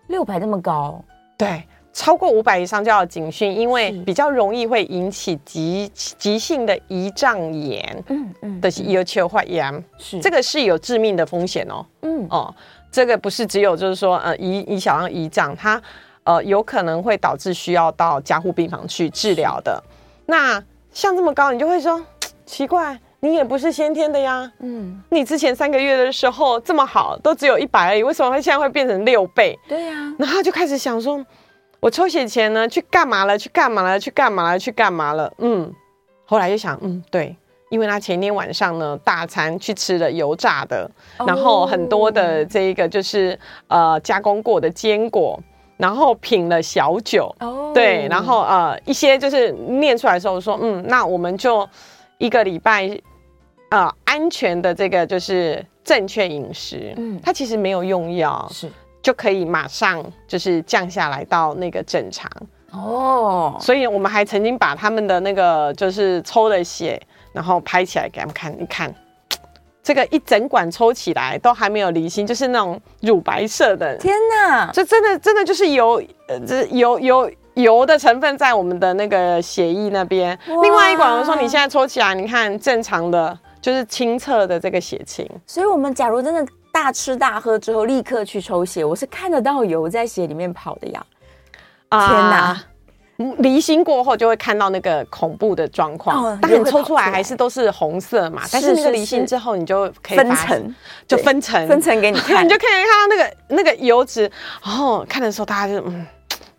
[0.08, 1.02] 六百那么高，
[1.36, 10.20] 对，超过五百以上就要警讯，因为比较容易会引起急急性的胰脏炎，嗯嗯的有球化炎，是。
[10.20, 12.26] 这个是有致命的风险哦，嗯。
[12.30, 12.54] 哦，
[12.90, 15.80] 这个不是只有就是说呃胰胰小让胰脏，它
[16.24, 19.82] 呃有可能会导致需要到加护病房去治疗的。
[20.26, 22.04] 那像这么高，你就会说。
[22.48, 24.50] 奇怪，你也不是先天的呀。
[24.60, 29.56] 嗯，你之前三个月的时候这么好，都只有一百而已，为什么会现在会变成六倍？
[29.68, 30.14] 对呀。
[30.18, 31.22] 然后就开始想说，
[31.78, 33.36] 我抽血前呢，去干嘛了？
[33.36, 34.00] 去干嘛了？
[34.00, 34.58] 去干嘛了？
[34.58, 35.30] 去干嘛了？
[35.38, 35.70] 嗯，
[36.24, 37.36] 后来就想，嗯，对，
[37.68, 40.90] 因为他前天晚上呢，大餐去吃了油炸的，
[41.26, 45.38] 然后很多的这一个就是呃加工过的坚果，
[45.76, 47.30] 然后品了小酒。
[47.40, 51.68] 哦，对，然后呃一些就是念出来的时候说，嗯，那我们就。
[52.18, 52.88] 一个礼拜，
[53.70, 58.68] 啊、呃，安全的这个就是正确饮食，嗯，它其实没有用药，是
[59.00, 62.30] 就可以马上就是降下来到那个正常。
[62.72, 67.00] 哦，所以我们还曾经把他们的那个就是抽的血，
[67.32, 68.92] 然后拍起来给他们看，你看。
[69.80, 73.96] 这个一整管抽起来都还没有离心，就是那种乳白色的。
[73.96, 75.94] 天哪，这真的真的就是有，
[76.26, 77.30] 呃，这油油
[77.62, 80.38] 油的成分在我们的那个血液那边。
[80.62, 85.28] 另外一管，我说你现在抽起来，你看正常的，就是清澈的这个血清。
[85.46, 91.04] 所以，我们假如真的大吃大喝之后立刻去抽血，我是看得到油在血里面跑的呀。
[91.90, 92.52] 天哪！
[92.52, 92.64] 呃
[93.38, 98.42] 离心过后就会看到那个恐怖的状况，但你抽出来还是都是红色嘛。
[98.52, 100.74] 但是那个离心之后，你就可以分层，
[101.08, 104.30] 就分层分层给你 看，你就可以看到那个那个油脂。
[104.62, 106.06] 然后看的时候，大家就嗯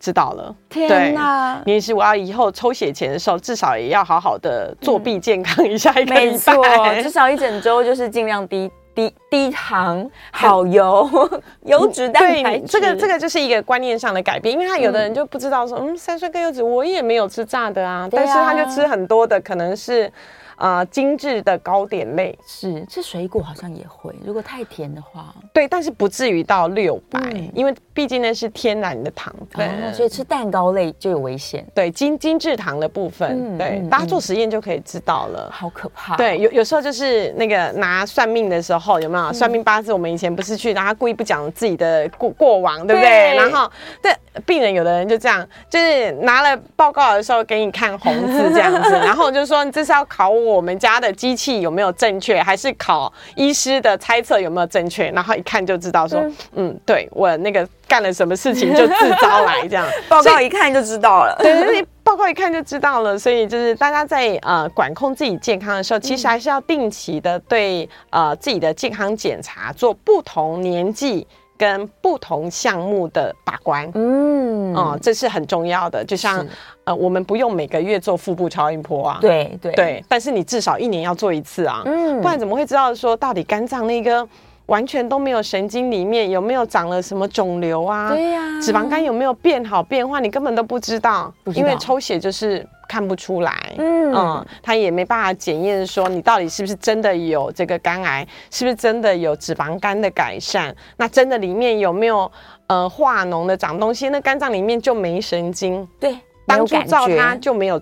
[0.00, 0.52] 知道了。
[0.68, 1.62] 天哪！
[1.66, 8.68] 你也是，我要以后抽血前的时候，至少也要好好的作弊健康一下一个礼拜，没错，至少一整周就是尽量低。
[8.92, 11.08] 低低糖、好油、
[11.64, 20.12] 油脂蛋白质，这个这个就是一个观念上的改变，因为他有的人就不知道说，嗯，三酸甘油脂我也没有吃炸的啊，但是他就吃很多的，可能是。
[20.60, 31.66] 啊、呃，精致的糕点类是吃水果好像也会，如果太甜的话，对，但是不至于到六百、嗯，因为毕竟那是天然的糖分，哦、所以吃蛋糕类就有危险。
[31.74, 35.50] 对，精精致糖的部分，嗯、对、嗯，大家做实验就可以知道了。
[35.50, 36.14] 好可怕。
[36.16, 39.94] 对，有有时候就是那个拿算命的时候，有没有、嗯、算命八字？
[39.94, 43.08] 我们以前不是去，然后他故意不讲自己的过过往，对不对？
[43.08, 43.70] 对然后，
[44.02, 50.49] 对病人有的人就这样，就是拿了报告的时候给你看红字这样子， 然后就说你这是要考我。
[50.50, 55.10] 我们家的机器有没有正确，还是考医师的猜测有没有正确？
[55.10, 61.36] 然后一看就知道说，说嗯，嗯，对我那个干了什么事情就自招来这样， 报告一看就知道了。
[61.40, 63.18] 对，对， 对，报告一看就知道了。
[63.18, 71.26] 所以就是大家在呃管控自己健康的时候，其实还是要定期的对呃自己的健康检查，做不同年纪。
[71.60, 76.02] 跟不同项目的把关，嗯，哦、嗯，这是很重要的。
[76.02, 76.46] 就像
[76.84, 79.72] 呃，我们不用每个月做腹部超音波啊，对对。
[79.74, 84.26] 对，但是你至少一年要做一次啊，嗯，不然怎么会知道说到底肝脏那个
[84.70, 88.10] 完全都没有神经里面有没有长了什么肿瘤啊？
[88.10, 90.20] 对呀、啊，脂肪肝有没有变好变化？
[90.20, 92.66] 你根本都不知道，知道，因为抽血就是。
[92.90, 102.28] 看不出来，嗯，嗯，他也没办法检验说你到底是不是真的有这个肝癌，是不是真的有脂肪肝的改善，那真的里面有没有
[102.66, 104.08] 呃化脓的长东西？
[104.08, 107.80] 那肝脏里面就没神经，对，当初照它就没有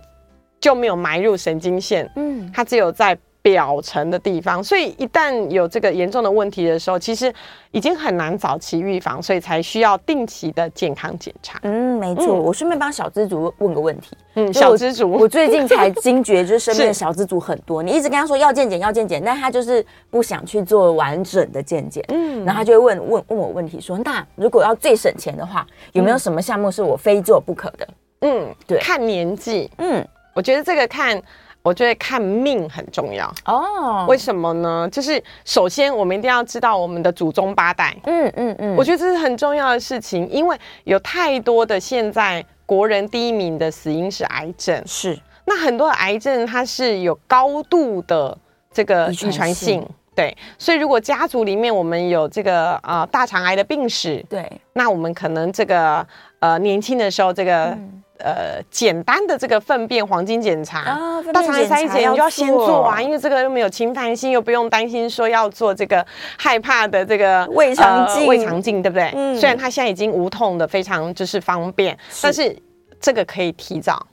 [0.61, 3.19] 就没有埋入神经线，嗯，它只有在。
[3.49, 7.33] 表层的地方，所以一旦有这个严重的问题的时候，其实
[7.71, 11.59] 已经很难早期预防，所以才需要定期的健康检查。
[11.63, 12.27] 嗯，没错。
[12.27, 14.15] 嗯、我顺便帮小资族问个问题。
[14.35, 17.83] 嗯，小资族，我最近才惊觉，就是身边的小资族很多。
[17.83, 22.05] 你一直跟他说要健检，要健检，但他就是不想去做完整的健检。
[22.09, 27.89] 嗯，然后他就会问问问我问题说，说那如果要最省钱的话，有没有什么项目是我非做不可的？
[28.21, 29.71] 嗯，对，看年纪。
[29.79, 31.21] 嗯，我觉得这个看。
[31.69, 34.07] 我觉得看命很重要哦。
[34.09, 34.89] 为什么呢？
[34.91, 37.95] 就是首先我们一定要知道我们的祖宗八代。
[38.05, 44.83] 嗯嗯嗯，我觉得这是很重要的事情，因为有太多的现在国人第一名的死因是癌症。
[44.87, 48.35] 是，那很多的癌症它是有高度的
[48.73, 49.87] 这个遗传性。
[50.15, 56.05] 对，所以如果家族里面我们有这个呃大肠癌的病史，对，那我们可能这个
[56.41, 57.67] 呃年轻的时候这个。
[57.67, 66.05] 嗯呃，简单的这个粪便黄金检查，啊、大肠癌筛检你就要先做啊，因为这个又没有侵犯性，又不用担心说要做这个
[66.37, 69.13] 害怕的这个胃肠镜，胃肠镜对不对？
[69.15, 72.57] 嗯，虽然它现在已经无痛的，非常就是方便，是，但是
[73.01, 74.05] 这个可以提早。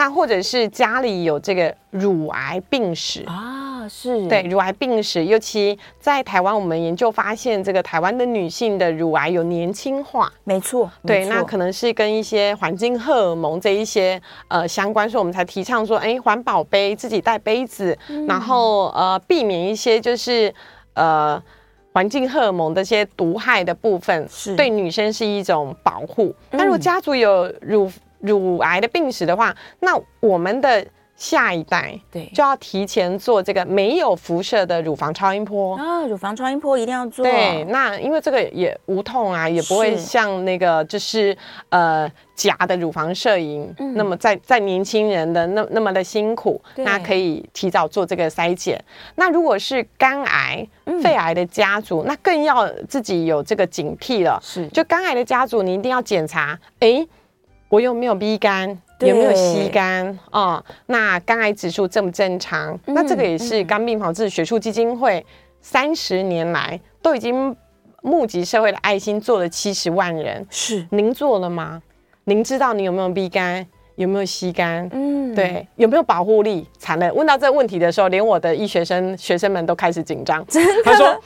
[0.00, 4.26] 那或者是家里有这个乳癌病史啊，是。
[4.28, 20.50] 对乳癌病史，尤其在台湾，我们研究发现，这个台湾的女性的乳癌有年轻化，没错，对，那可能是跟一些环境荷尔蒙这一些呃相关，所以我们才提倡说，哎，环保杯自己带杯子，嗯、然后呃避免一些就是
[20.94, 21.38] 呃
[21.92, 24.56] 环境荷尔蒙这些毒害的部分，是。
[24.56, 26.34] 对女生是一种保护。
[26.48, 30.84] 但如果家族有乳乳癌的病史的话，那我们的
[31.16, 37.22] 下一代对就要提前做这个没有辐射的乳房超音波啊，乳房超音波一定要做。
[37.22, 41.36] 对，那因为这个也无痛啊，也不会像那个就是
[41.68, 48.82] 呃假的乳房摄影，嗯、那么在在年轻人的那那么的辛苦，那可以提早做这个筛检。
[49.16, 50.66] 那如果是肝癌、
[51.02, 54.40] 肺癌的家族，嗯、那更要自己有这个警惕了。
[54.42, 57.06] 是，就肝癌的家族，你一定要检查，哎。
[57.70, 58.76] 我有没有 B 肝？
[58.98, 60.18] 有没有 C 肝？
[60.30, 62.78] 哦，那肝癌指数正不正常？
[62.84, 65.24] 嗯、那这个也是肝病防治学术基金会
[65.62, 67.56] 三十年来都已经
[68.02, 70.46] 募集社会的爱心做了七十万人。
[70.50, 71.80] 是，您做了吗？
[72.24, 74.86] 您知道你有没有 B 肝，有没有 C 肝？
[74.92, 76.68] 嗯，对，有没有保护力？
[76.78, 80.44] 惨了，问到这个问题的时候，连我的医学生学生们都开始紧张。
[80.84, 81.18] 他说：“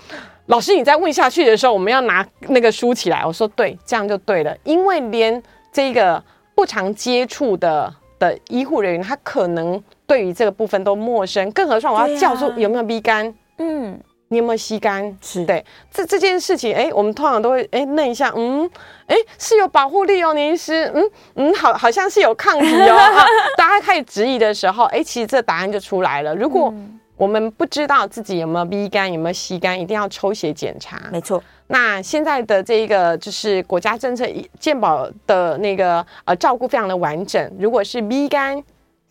[0.47, 6.23] 老师，你再问下去的时候，我们要拿那个书起来。”我说：“对，这样就对了，因为连这个
[6.55, 13.35] 不常接触的的医护人员，他可能对于这个部分都陌生，更何况我要叫出有没有 B 肝？
[13.59, 15.17] 嗯。”你有没有吸干？
[15.21, 18.69] 是对这这件事情，哎，我们通常都会哎问一下，嗯，
[19.07, 22.97] 哎是有保护力哦，您是嗯嗯，好好像是有抗体哦。
[22.99, 23.25] 啊、
[23.57, 26.35] 大家开始质疑的时候，哎，其实这答案就出来了。
[26.35, 26.75] 如果
[27.17, 31.09] 我们不知道自己有没有 B 肝，有没有 C 肝，一定要抽血检查。
[31.13, 31.43] 没错。
[31.69, 34.27] 那现在的这个就是国家政策，
[34.59, 37.57] 健保的那个呃照顾非常的完整。
[37.59, 38.63] 如果是 B 肝。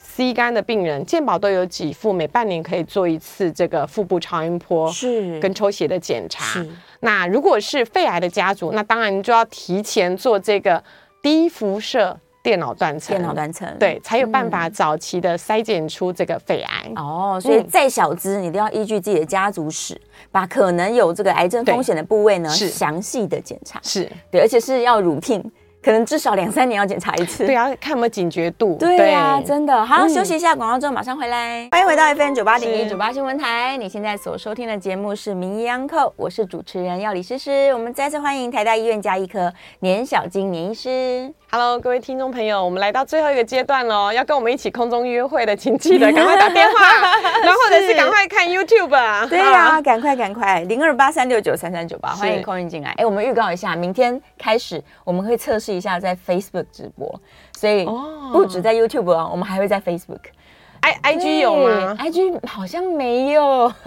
[0.05, 6.61] C 肝的病人，健保都有给付，每半年可以做一次这个腹部超音波，是跟抽血的检查。
[6.99, 10.83] 那如果是肺癌的家族，那当然就要提前做这个
[11.21, 16.83] 低辐射电脑断层，电脑断层，对，才有办法早期的筛检出这个肺癌。
[16.89, 23.79] 嗯、哦，所以再小资，你都要依据自己的家族史，把可能有这个癌症风险的部位呢，是详细的检查。
[23.81, 25.43] 是对，而且是要 routine。
[25.83, 28.77] 可能至少两三年要检查一次，对啊，看有没有警觉度。
[28.79, 29.85] 对啊，对真的。
[29.85, 31.67] 好，嗯、休息一下广告之后马上回来。
[31.71, 37.73] 欢迎回到 FM 九八点一九八新闻台，你现在所收听的节目是《名医央叩》，我是主持人药理诗诗。
[37.73, 41.29] 我们再次欢迎台大医院加医科年小金年医师。
[41.51, 46.79] Hello，各位听众朋友，我们来到最后一个阶段喽，要跟我们一起空中约会的，请记得赶快打电话，
[47.43, 49.25] 然后或者是赶快看 YouTube 啊。
[49.29, 52.91] 对啊，赶快赶快，零二八三六九三三九八，欢迎空运进来。
[52.91, 57.19] 哎，我们预告一下，明天开始我们会测试一下在 Facebook 直播，
[57.57, 57.85] 所以
[58.31, 63.71] 不止在 YouTube 啊，我们还会在 Facebook，I IG 有吗？IG 好像没有。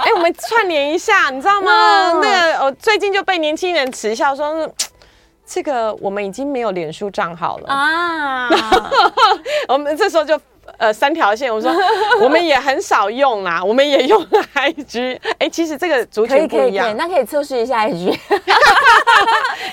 [0.00, 2.12] 哎，我们串联一下，你知道吗？
[2.22, 4.68] 那个我最近就被年轻人耻笑说。
[5.52, 8.48] 这个我们已经没有脸书账号了啊！
[9.66, 10.40] 我们这时候就
[10.78, 11.72] 呃三条线，我说
[12.22, 15.18] 我们也很少用啦，我们也用 IG。
[15.38, 18.16] 哎，其实这个族群不一样，那可以测试一下 IG。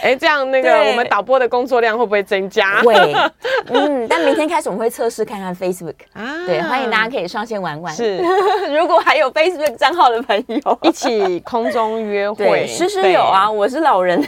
[0.01, 2.81] 哎，这样那个我们导播的工作量会不会增加？
[2.81, 2.93] 会，
[3.69, 7.93] 嗯，但明天开始我们会测试看看 Facebook 啊，对，欢迎大家可以上线玩玩。
[7.93, 8.17] 是，
[8.73, 12.67] 如果还有 Facebook 账号的朋友，一起空中约会。
[12.67, 14.23] 诗诗有啊，我是老人，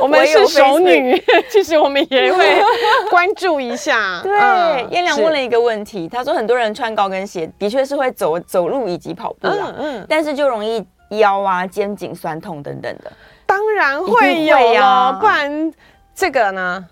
[0.00, 2.62] 我们是熟女，其实我们也会
[3.10, 4.20] 关注一下。
[4.22, 13.12] 对，燕良问了一个问题，他说很多人穿高跟鞋的确是会走走路以及跑步啊，嗯，但是就容易腰啊、肩颈酸痛等等的。
[13.46, 15.72] 当然会有啊，不然
[16.14, 16.84] 这个呢，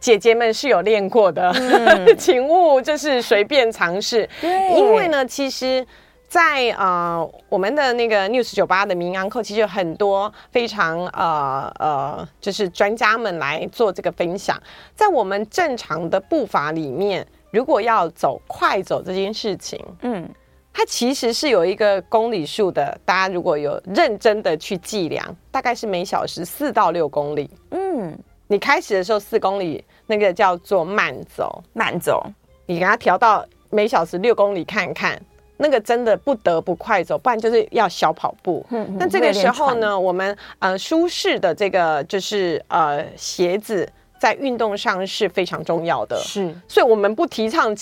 [0.00, 4.28] 姐姐们是有练过的，嗯、 请勿就是随便尝试。
[4.40, 5.86] 对，因为呢，其实
[6.26, 14.60] 在，在呃我们的那个 News 酒吧的民安课，其实有很多非常呃呃，就是专家们来做这个分享。
[14.94, 20.28] 在我们正常的步伐里面，如果要走快走这件事情，嗯。
[20.72, 27.50] 它其实是有一个公里数的，大家如果有认真的去计量，大概是每小时四到六公里。
[27.72, 32.24] 嗯，你开始的时候四公里，那个叫做慢走，慢走。
[32.66, 35.20] 你给它调到每小时六公里看看，
[35.56, 38.64] 那个真的不得不快走，不然就是要小跑步。
[38.70, 43.86] 嗯，那这个时候呢，我们呃舒适的这个就是呃鞋子
[44.20, 46.16] 在运动上是非常重要的。
[46.18, 47.74] 是，所以我们不提倡。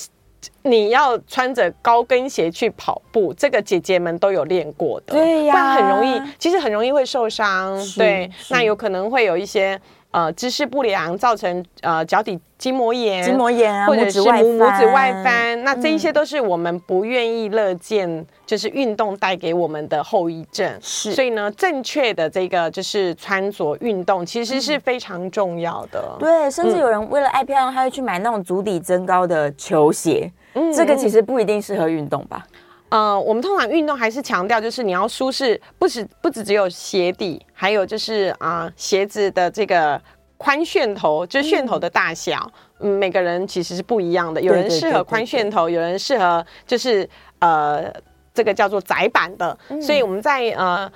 [0.63, 9.79] 你要穿着高跟鞋去跑步，这个姐姐们都有练过的，对呀，不然很容易，其实很容易会受伤，对，那有可能会有一些
[10.11, 12.39] 呃姿势不良，造成呃脚底。
[12.59, 20.69] 筋膜炎、筋膜炎啊，或者是拇拇指外翻，那这一些都是我们不愿意乐见，就是运动带给我们的后遗症。
[20.81, 26.17] 是，所以呢，正确的这个就是穿着运动，其实是非常重要的。
[26.19, 30.29] 对，甚至有人为了爱漂亮，他会去买那种足底增高的球鞋。
[30.55, 32.45] 嗯，这个其实不一定适合运动吧？
[32.89, 40.01] 呃，我们通常运动还是强调，就是你要舒适，不止不止只有鞋底，还有就是啊、呃，鞋子的这个。
[40.41, 44.41] 宽楦头就是楦头的大小，嗯，每个人其实是不一样的。
[44.41, 47.11] 有人适合宽楦头，有人适合就是
[47.41, 47.93] 呃
[48.33, 49.59] 这个叫做窄版的。
[49.69, 50.89] 嗯、所以我们在呃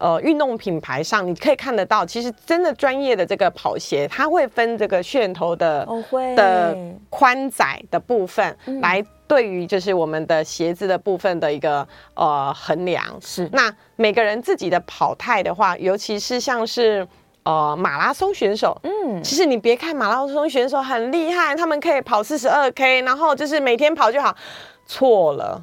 [0.00, 6.02] 呃运动品牌上，你可以看得到，其实真的专业的这个跑鞋，它会分这个楦头的、哦、
[6.34, 6.76] 的
[7.08, 13.04] 宽窄的部分，嗯、来对于就是我们的鞋子的部分的一个呃衡量。
[13.20, 17.06] 是，那每个人自己的跑态的话，尤其是像是。
[17.42, 24.36] 呃，马拉松选手，嗯，其实你别看马拉松选手很厉害，他们可以跑四十二 K，然后就是每天跑就好，
[24.84, 25.60] 错了。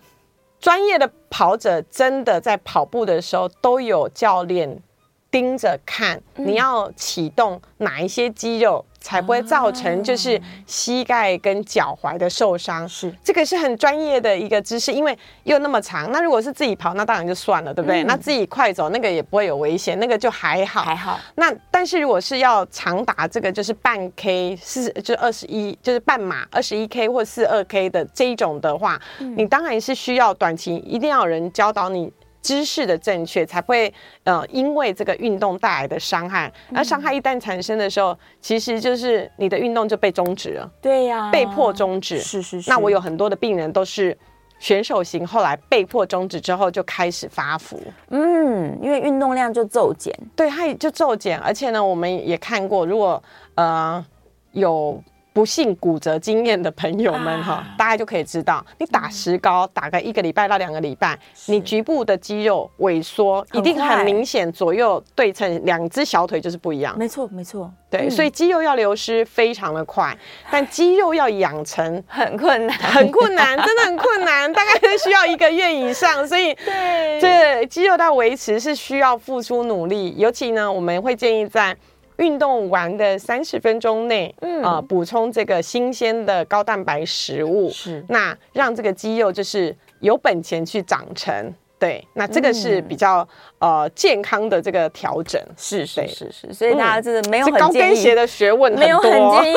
[0.59, 4.81] 专业的跑者真的在跑步的时候都有教练
[5.29, 12.87] 盯着看，你要启动哪一些肌肉，才不会造成就是膝盖跟脚踝的受伤。
[12.87, 16.11] 是，这个是很专业的一个知识，因为又那么长。
[16.11, 18.03] 那如果是自己跑，那当然就算了，对不对？
[18.03, 21.19] 嗯、那自己快走，那个也不会有危险，那个就还好，还好。
[21.35, 32.11] 那但是如果是要长达这个就是半 K 四，就是二十一，就是半马二十一 K 或四二 K 的这一种的话，嗯、你当然是需要短期一定要有人教导你。
[32.47, 33.93] 姿势的正确才不会
[34.23, 40.71] 呃，因为这个运动带来的伤害，而伤害一旦产生的时候，其实就是你的运动就被终止了。
[40.81, 42.19] 对呀，被迫终止。
[42.21, 42.69] 是是是。
[42.69, 44.17] 那我有很多的病人都是
[44.59, 47.77] 选手型，后来被迫终止之后就开始发福。
[48.11, 50.17] 嗯，因为运动量就骤减。
[50.33, 53.21] 对，它也就骤减，而且呢，我们也看过，如果
[53.55, 54.05] 呃
[54.53, 55.03] 有。
[55.37, 61.15] 不幸骨折经验的朋友们哈，啊、大家就可以知道，你打石膏打个一个礼拜到两个礼拜，
[61.45, 66.97] 你局部的肌肉萎缩一定很明显，左右对称，两只小腿就是不一样。
[66.97, 67.71] 没错，没错。
[67.87, 70.17] 对，嗯、所以肌肉要流失非常的快，
[70.49, 76.27] 但肌肉要养成 很困难，很困难，真的很困难， 大概是需要一个月以上。
[76.27, 81.77] 所以，对，这肌肉要维持是需要付出努力，尤其呢，我们会建议在。
[82.17, 84.63] 运动完的三十分钟内，嗯。
[84.63, 88.03] 啊，补充这个新鲜的高蛋白食物，是。
[88.09, 91.53] 那让这个肌肉就是有本钱去长成。
[91.79, 93.19] 对，那这个是比较、
[93.59, 99.55] 嗯、呃健康的这个调整，是是是是，所以大家真的没有很建议、嗯、高跟鞋的学问很多，没有很建议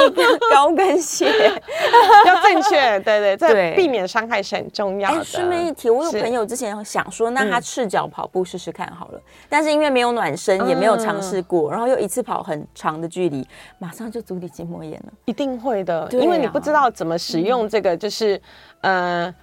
[0.51, 1.27] 高跟鞋。
[2.27, 5.25] 要正确，对对对，避免伤害是很重要的。
[5.25, 13.47] 顺便一提，我有朋友之前想说，那他赤脚跑步试试看好了，嗯、但是因为没有暖身，也没有尝试过，嗯、然后又一次跑很长的距离，
[13.79, 18.37] 马上就足底筋膜炎了，一定会的，啊、因为你不知道怎么使用这个，就是、
[18.83, 19.35] 嗯、呃。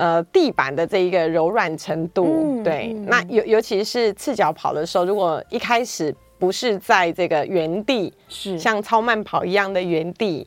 [0.00, 8.58] 呃，地板的这一个柔软程度，嗯、对，嗯、那尤尤其是赤脚跑的时候，如果一开始不是在这个原地，是。
[8.58, 10.46] 像超慢跑一样的原地，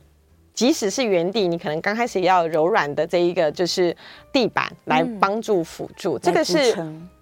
[0.54, 3.94] 即使是原地，你可能刚开始也要柔软的这一个就是
[4.32, 6.74] 地板来帮助辅助，嗯、这个是。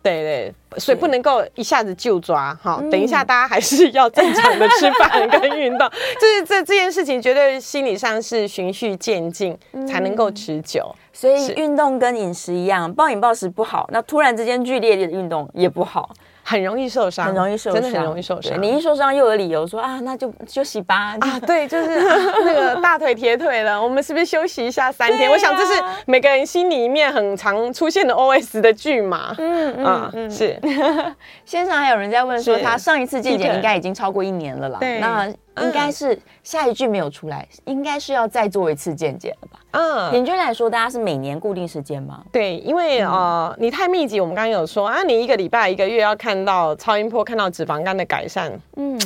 [0.03, 2.81] 对对，所以不能够一下子就抓哈。
[2.83, 5.89] 是等一下，大家还是要正常的吃饭跟运动，
[6.21, 9.57] 就是这这件事情绝对心理上是循序渐进
[9.87, 10.93] 才能够持久。
[11.13, 16.13] 所以运动跟饮食一样，暴饮暴食不好，那突然之间剧烈的运动也不好。
[16.53, 18.61] 很容易受伤，很容易受伤，真的很容易受伤。
[18.61, 21.17] 你一受伤又有理由说啊，那就休息吧。
[21.19, 25.31] 啊， 对，就是、啊、那个大腿铁腿了，我们是不是休息一下三天？
[25.31, 29.35] 啊、我想这是每个人心里面很常出现的 OS 的剧嘛。
[29.39, 30.61] 嗯嗯啊，是。
[31.47, 34.79] 线上还有人在问说，他上一次健检应该已经超过一年了啦。
[34.79, 35.33] 对，那。
[35.59, 39.59] 应该是下一句没有出来，嗯、应该是要再做一次健检了吧？
[39.73, 42.23] 嗯，平均来说，大家是每年固定时间吗？
[42.33, 48.99] 对，因为呃，你太密集，我们刚刚有说啊，你一个礼拜、一个月要看到超音波，看到脂肪肝的改善，嗯。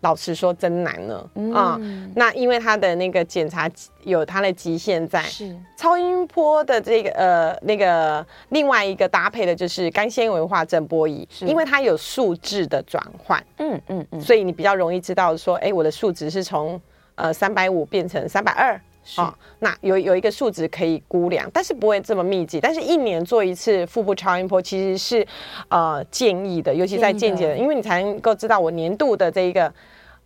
[0.00, 1.18] 老实说，真难了
[1.54, 2.04] 啊、嗯。
[2.06, 2.12] 嗯！
[2.16, 3.70] 那因为它的那个检查
[4.02, 5.54] 有它的极限在，是。
[5.76, 11.46] 超音波的这个呃那个另外一个搭配的就是干纤维化震波仪，是。
[11.46, 14.20] 因为它有数值的转换，嗯嗯嗯，嗯。
[14.20, 16.80] 所以你比较容易知道说，哎，我的数值是从
[17.14, 18.80] 呃三百五变成三百二。
[19.02, 22.60] 是哦，那有有一个数值可以估量，但是不会这么密集。
[22.60, 25.26] 但是一年做一次腹部超音波其实是
[25.68, 29.72] 呃建议的，尤其在健检的，因为你才能够知道我年度的这一个，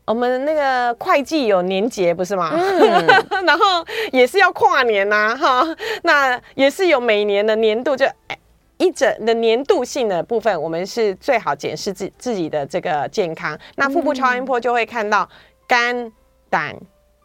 [0.04, 2.50] 我们那个会计有年节不是吗？
[2.52, 3.06] 嗯、
[3.46, 3.64] 然后
[4.12, 8.04] 也是要跨年呐、啊，哈，那也是有每年的年度就
[8.76, 13.56] 一整的年度性的部分，我们是最好检视自自己的这个健康。
[13.76, 15.28] 那腹部超音波就会看到
[15.68, 16.12] 肝
[16.50, 16.76] 胆。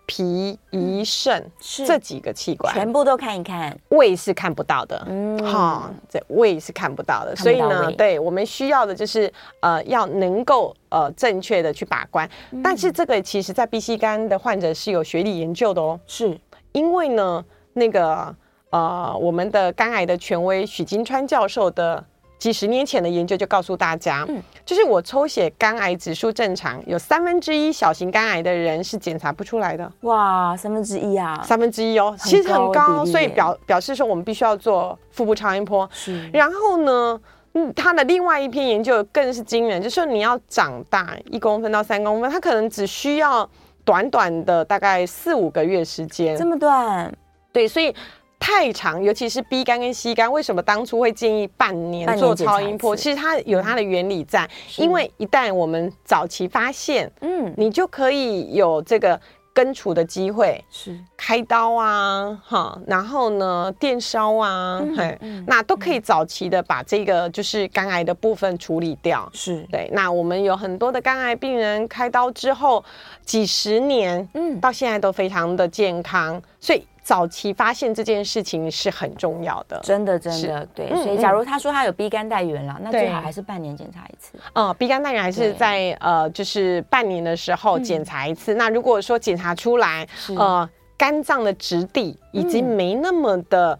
[0.09, 1.85] 脾、胰、肾是。
[1.85, 2.73] 这几个器官。
[2.73, 12.27] 全部都看一看，胃是看不到的，嗯，哈，这胃是看不到的，所以呢，对我们需要的就是呃，要能够呃正确的去把关。
[12.49, 16.35] 嗯、但是这个其实在 B C 肝的患者是有学历研究的哦，是。
[16.71, 18.35] 因为呢，那个
[18.71, 22.03] 呃，我们的肝癌的权威许金川教授的。
[22.39, 29.91] 几十年前的研究就告诉大家，嗯，就是我抽血肝癌指数正常，有三分之一小型肝癌的人是检查不出来的。
[30.01, 35.87] 哇，三分之一啊，三分之一哦，其实很高，所以表表示说我们必须要做腹部超音波。
[35.91, 37.21] 是，然后呢，
[37.55, 43.47] 嗯，他的另外一篇研究更是惊人，就是说你要长大一公分到三公分，他可能只需要
[43.83, 47.13] 短短的大概四五个月时间，这么短？
[47.51, 47.93] 对，所以。
[48.39, 52.95] 太长，尤其是 B 肝跟 C 肝，为什么当初会建议半年做超音波？
[52.95, 59.19] 其实它有它的原理在，嗯、因为一旦我们早期发现，嗯，你就可以有这个
[59.53, 60.97] 根除的机会，是。
[61.17, 69.29] 开刀啊，哈，然后呢，电烧啊，嗯嘿，嗯那都可以早期的把这个就是肝癌的部分处理掉。
[69.33, 72.83] 是，对，那我们有很多的肝癌病人开刀之后
[73.25, 79.79] 几十年，嗯，到现在都非常的健康，所以早期发现这件事情是很重要的。
[79.83, 84.37] 真的真的对，嗯所以假如他说他有 B 肝带原了，那最好还是半年检查一次。
[84.53, 88.53] 呃，B 肝带原还是在呃，就是半年的时候检查一次。
[88.53, 93.77] 那如果说检查出来，呃，肝脏的质地已经没那么的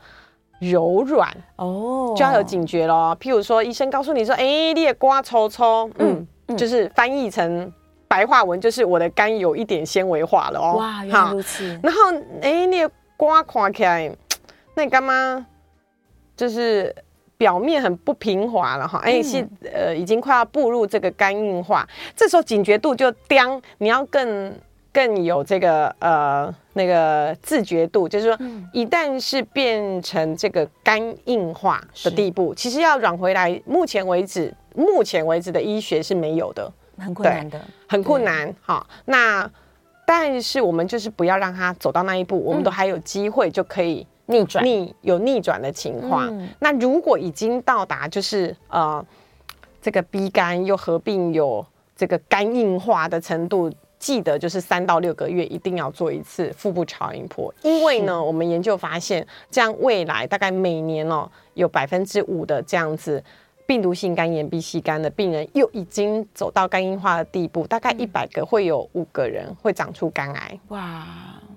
[0.59, 3.15] 柔软哦，就要有警觉咯。
[3.19, 6.25] 譬如说，医生告诉你说，哎，你的瓜粗粗，嗯，
[6.57, 7.71] 就是翻译成
[8.07, 10.77] 白话文，就是我的肝有一点纤维化了哦。
[10.77, 11.79] 哇，原来如此。
[11.83, 11.99] 然后，
[12.41, 12.91] 哎，你的
[13.27, 14.11] 肝看起来，
[14.75, 15.45] 那你干嘛？
[16.35, 16.95] 就是。
[17.39, 24.53] 表面很不平滑了哈，哎，是呃，已经快要步入这个肝硬化，这时候警觉度就降，你要更
[24.91, 28.37] 更有这个呃那个自觉度，就是说，
[28.73, 38.53] 一旦是变成这个肝硬化的地步，其实要软回来，目前为止，目前为止的医学是没有的，很困难的，很困难。
[38.59, 39.49] 好，那
[40.11, 44.07] 但是我们就是不要让它走到那一步，我们都还有机会就可以。
[44.25, 44.65] 逆转。
[44.65, 49.05] 逆有逆转的情况，嗯、那如果已经到达就是呃
[49.79, 51.63] 这个 B 肝又合并有
[51.95, 63.23] 这个肝硬化的程度，记得就是三到六个月一定要做一次腹部超音波，因为呢我们研究发现，这样未来大概每年哦有百分之五的这样子
[63.69, 70.59] 病毒性肝炎 B 型肝的病人又已经走到肝硬化的地步，大概一百个会有五个人会长出肝癌。
[70.69, 71.05] 哇！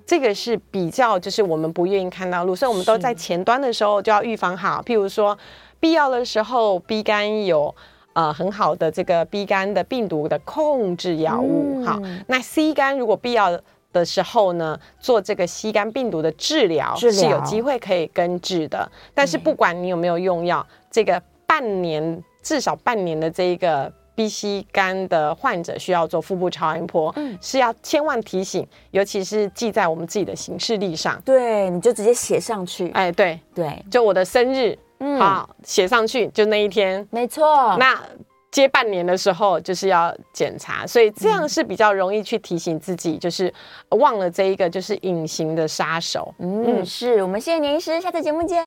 [0.05, 4.83] 这个是比较，就是我们不愿意看到路，所以我们都在前端的时候就要预防好。
[4.83, 5.39] 譬如说，
[5.81, 7.75] 必要的时候，B 肝有
[8.13, 11.83] 呃很好的这个 B 肝的病毒的控制药物。
[11.83, 13.59] 好，那 C 肝如果必要
[13.91, 18.87] 的时候呢，做这个 C 肝病毒的治疗是有机会可以根治的。
[19.15, 23.92] 但是不管你有没有用药，这个半年至少半年的这一个。
[24.14, 31.18] B C 肝的患者需要做腹部超音波，嗯，是要千万提醒，尤其是记在我们自己的行事历上。
[31.24, 32.90] 对，你就直接写上去。
[32.90, 37.09] 哎，对对，就我的生日，嗯，好，写上去，就那一天。
[37.11, 37.74] 没错。
[37.78, 37.98] 那
[38.50, 43.50] 接半年的时候就是要检查，所以这样是比较容易去提醒自己，就是
[43.92, 46.34] 忘了这一个就是隐形的杀手。
[46.38, 48.61] 嗯，嗯是我们谢谢年医师，下次节目见。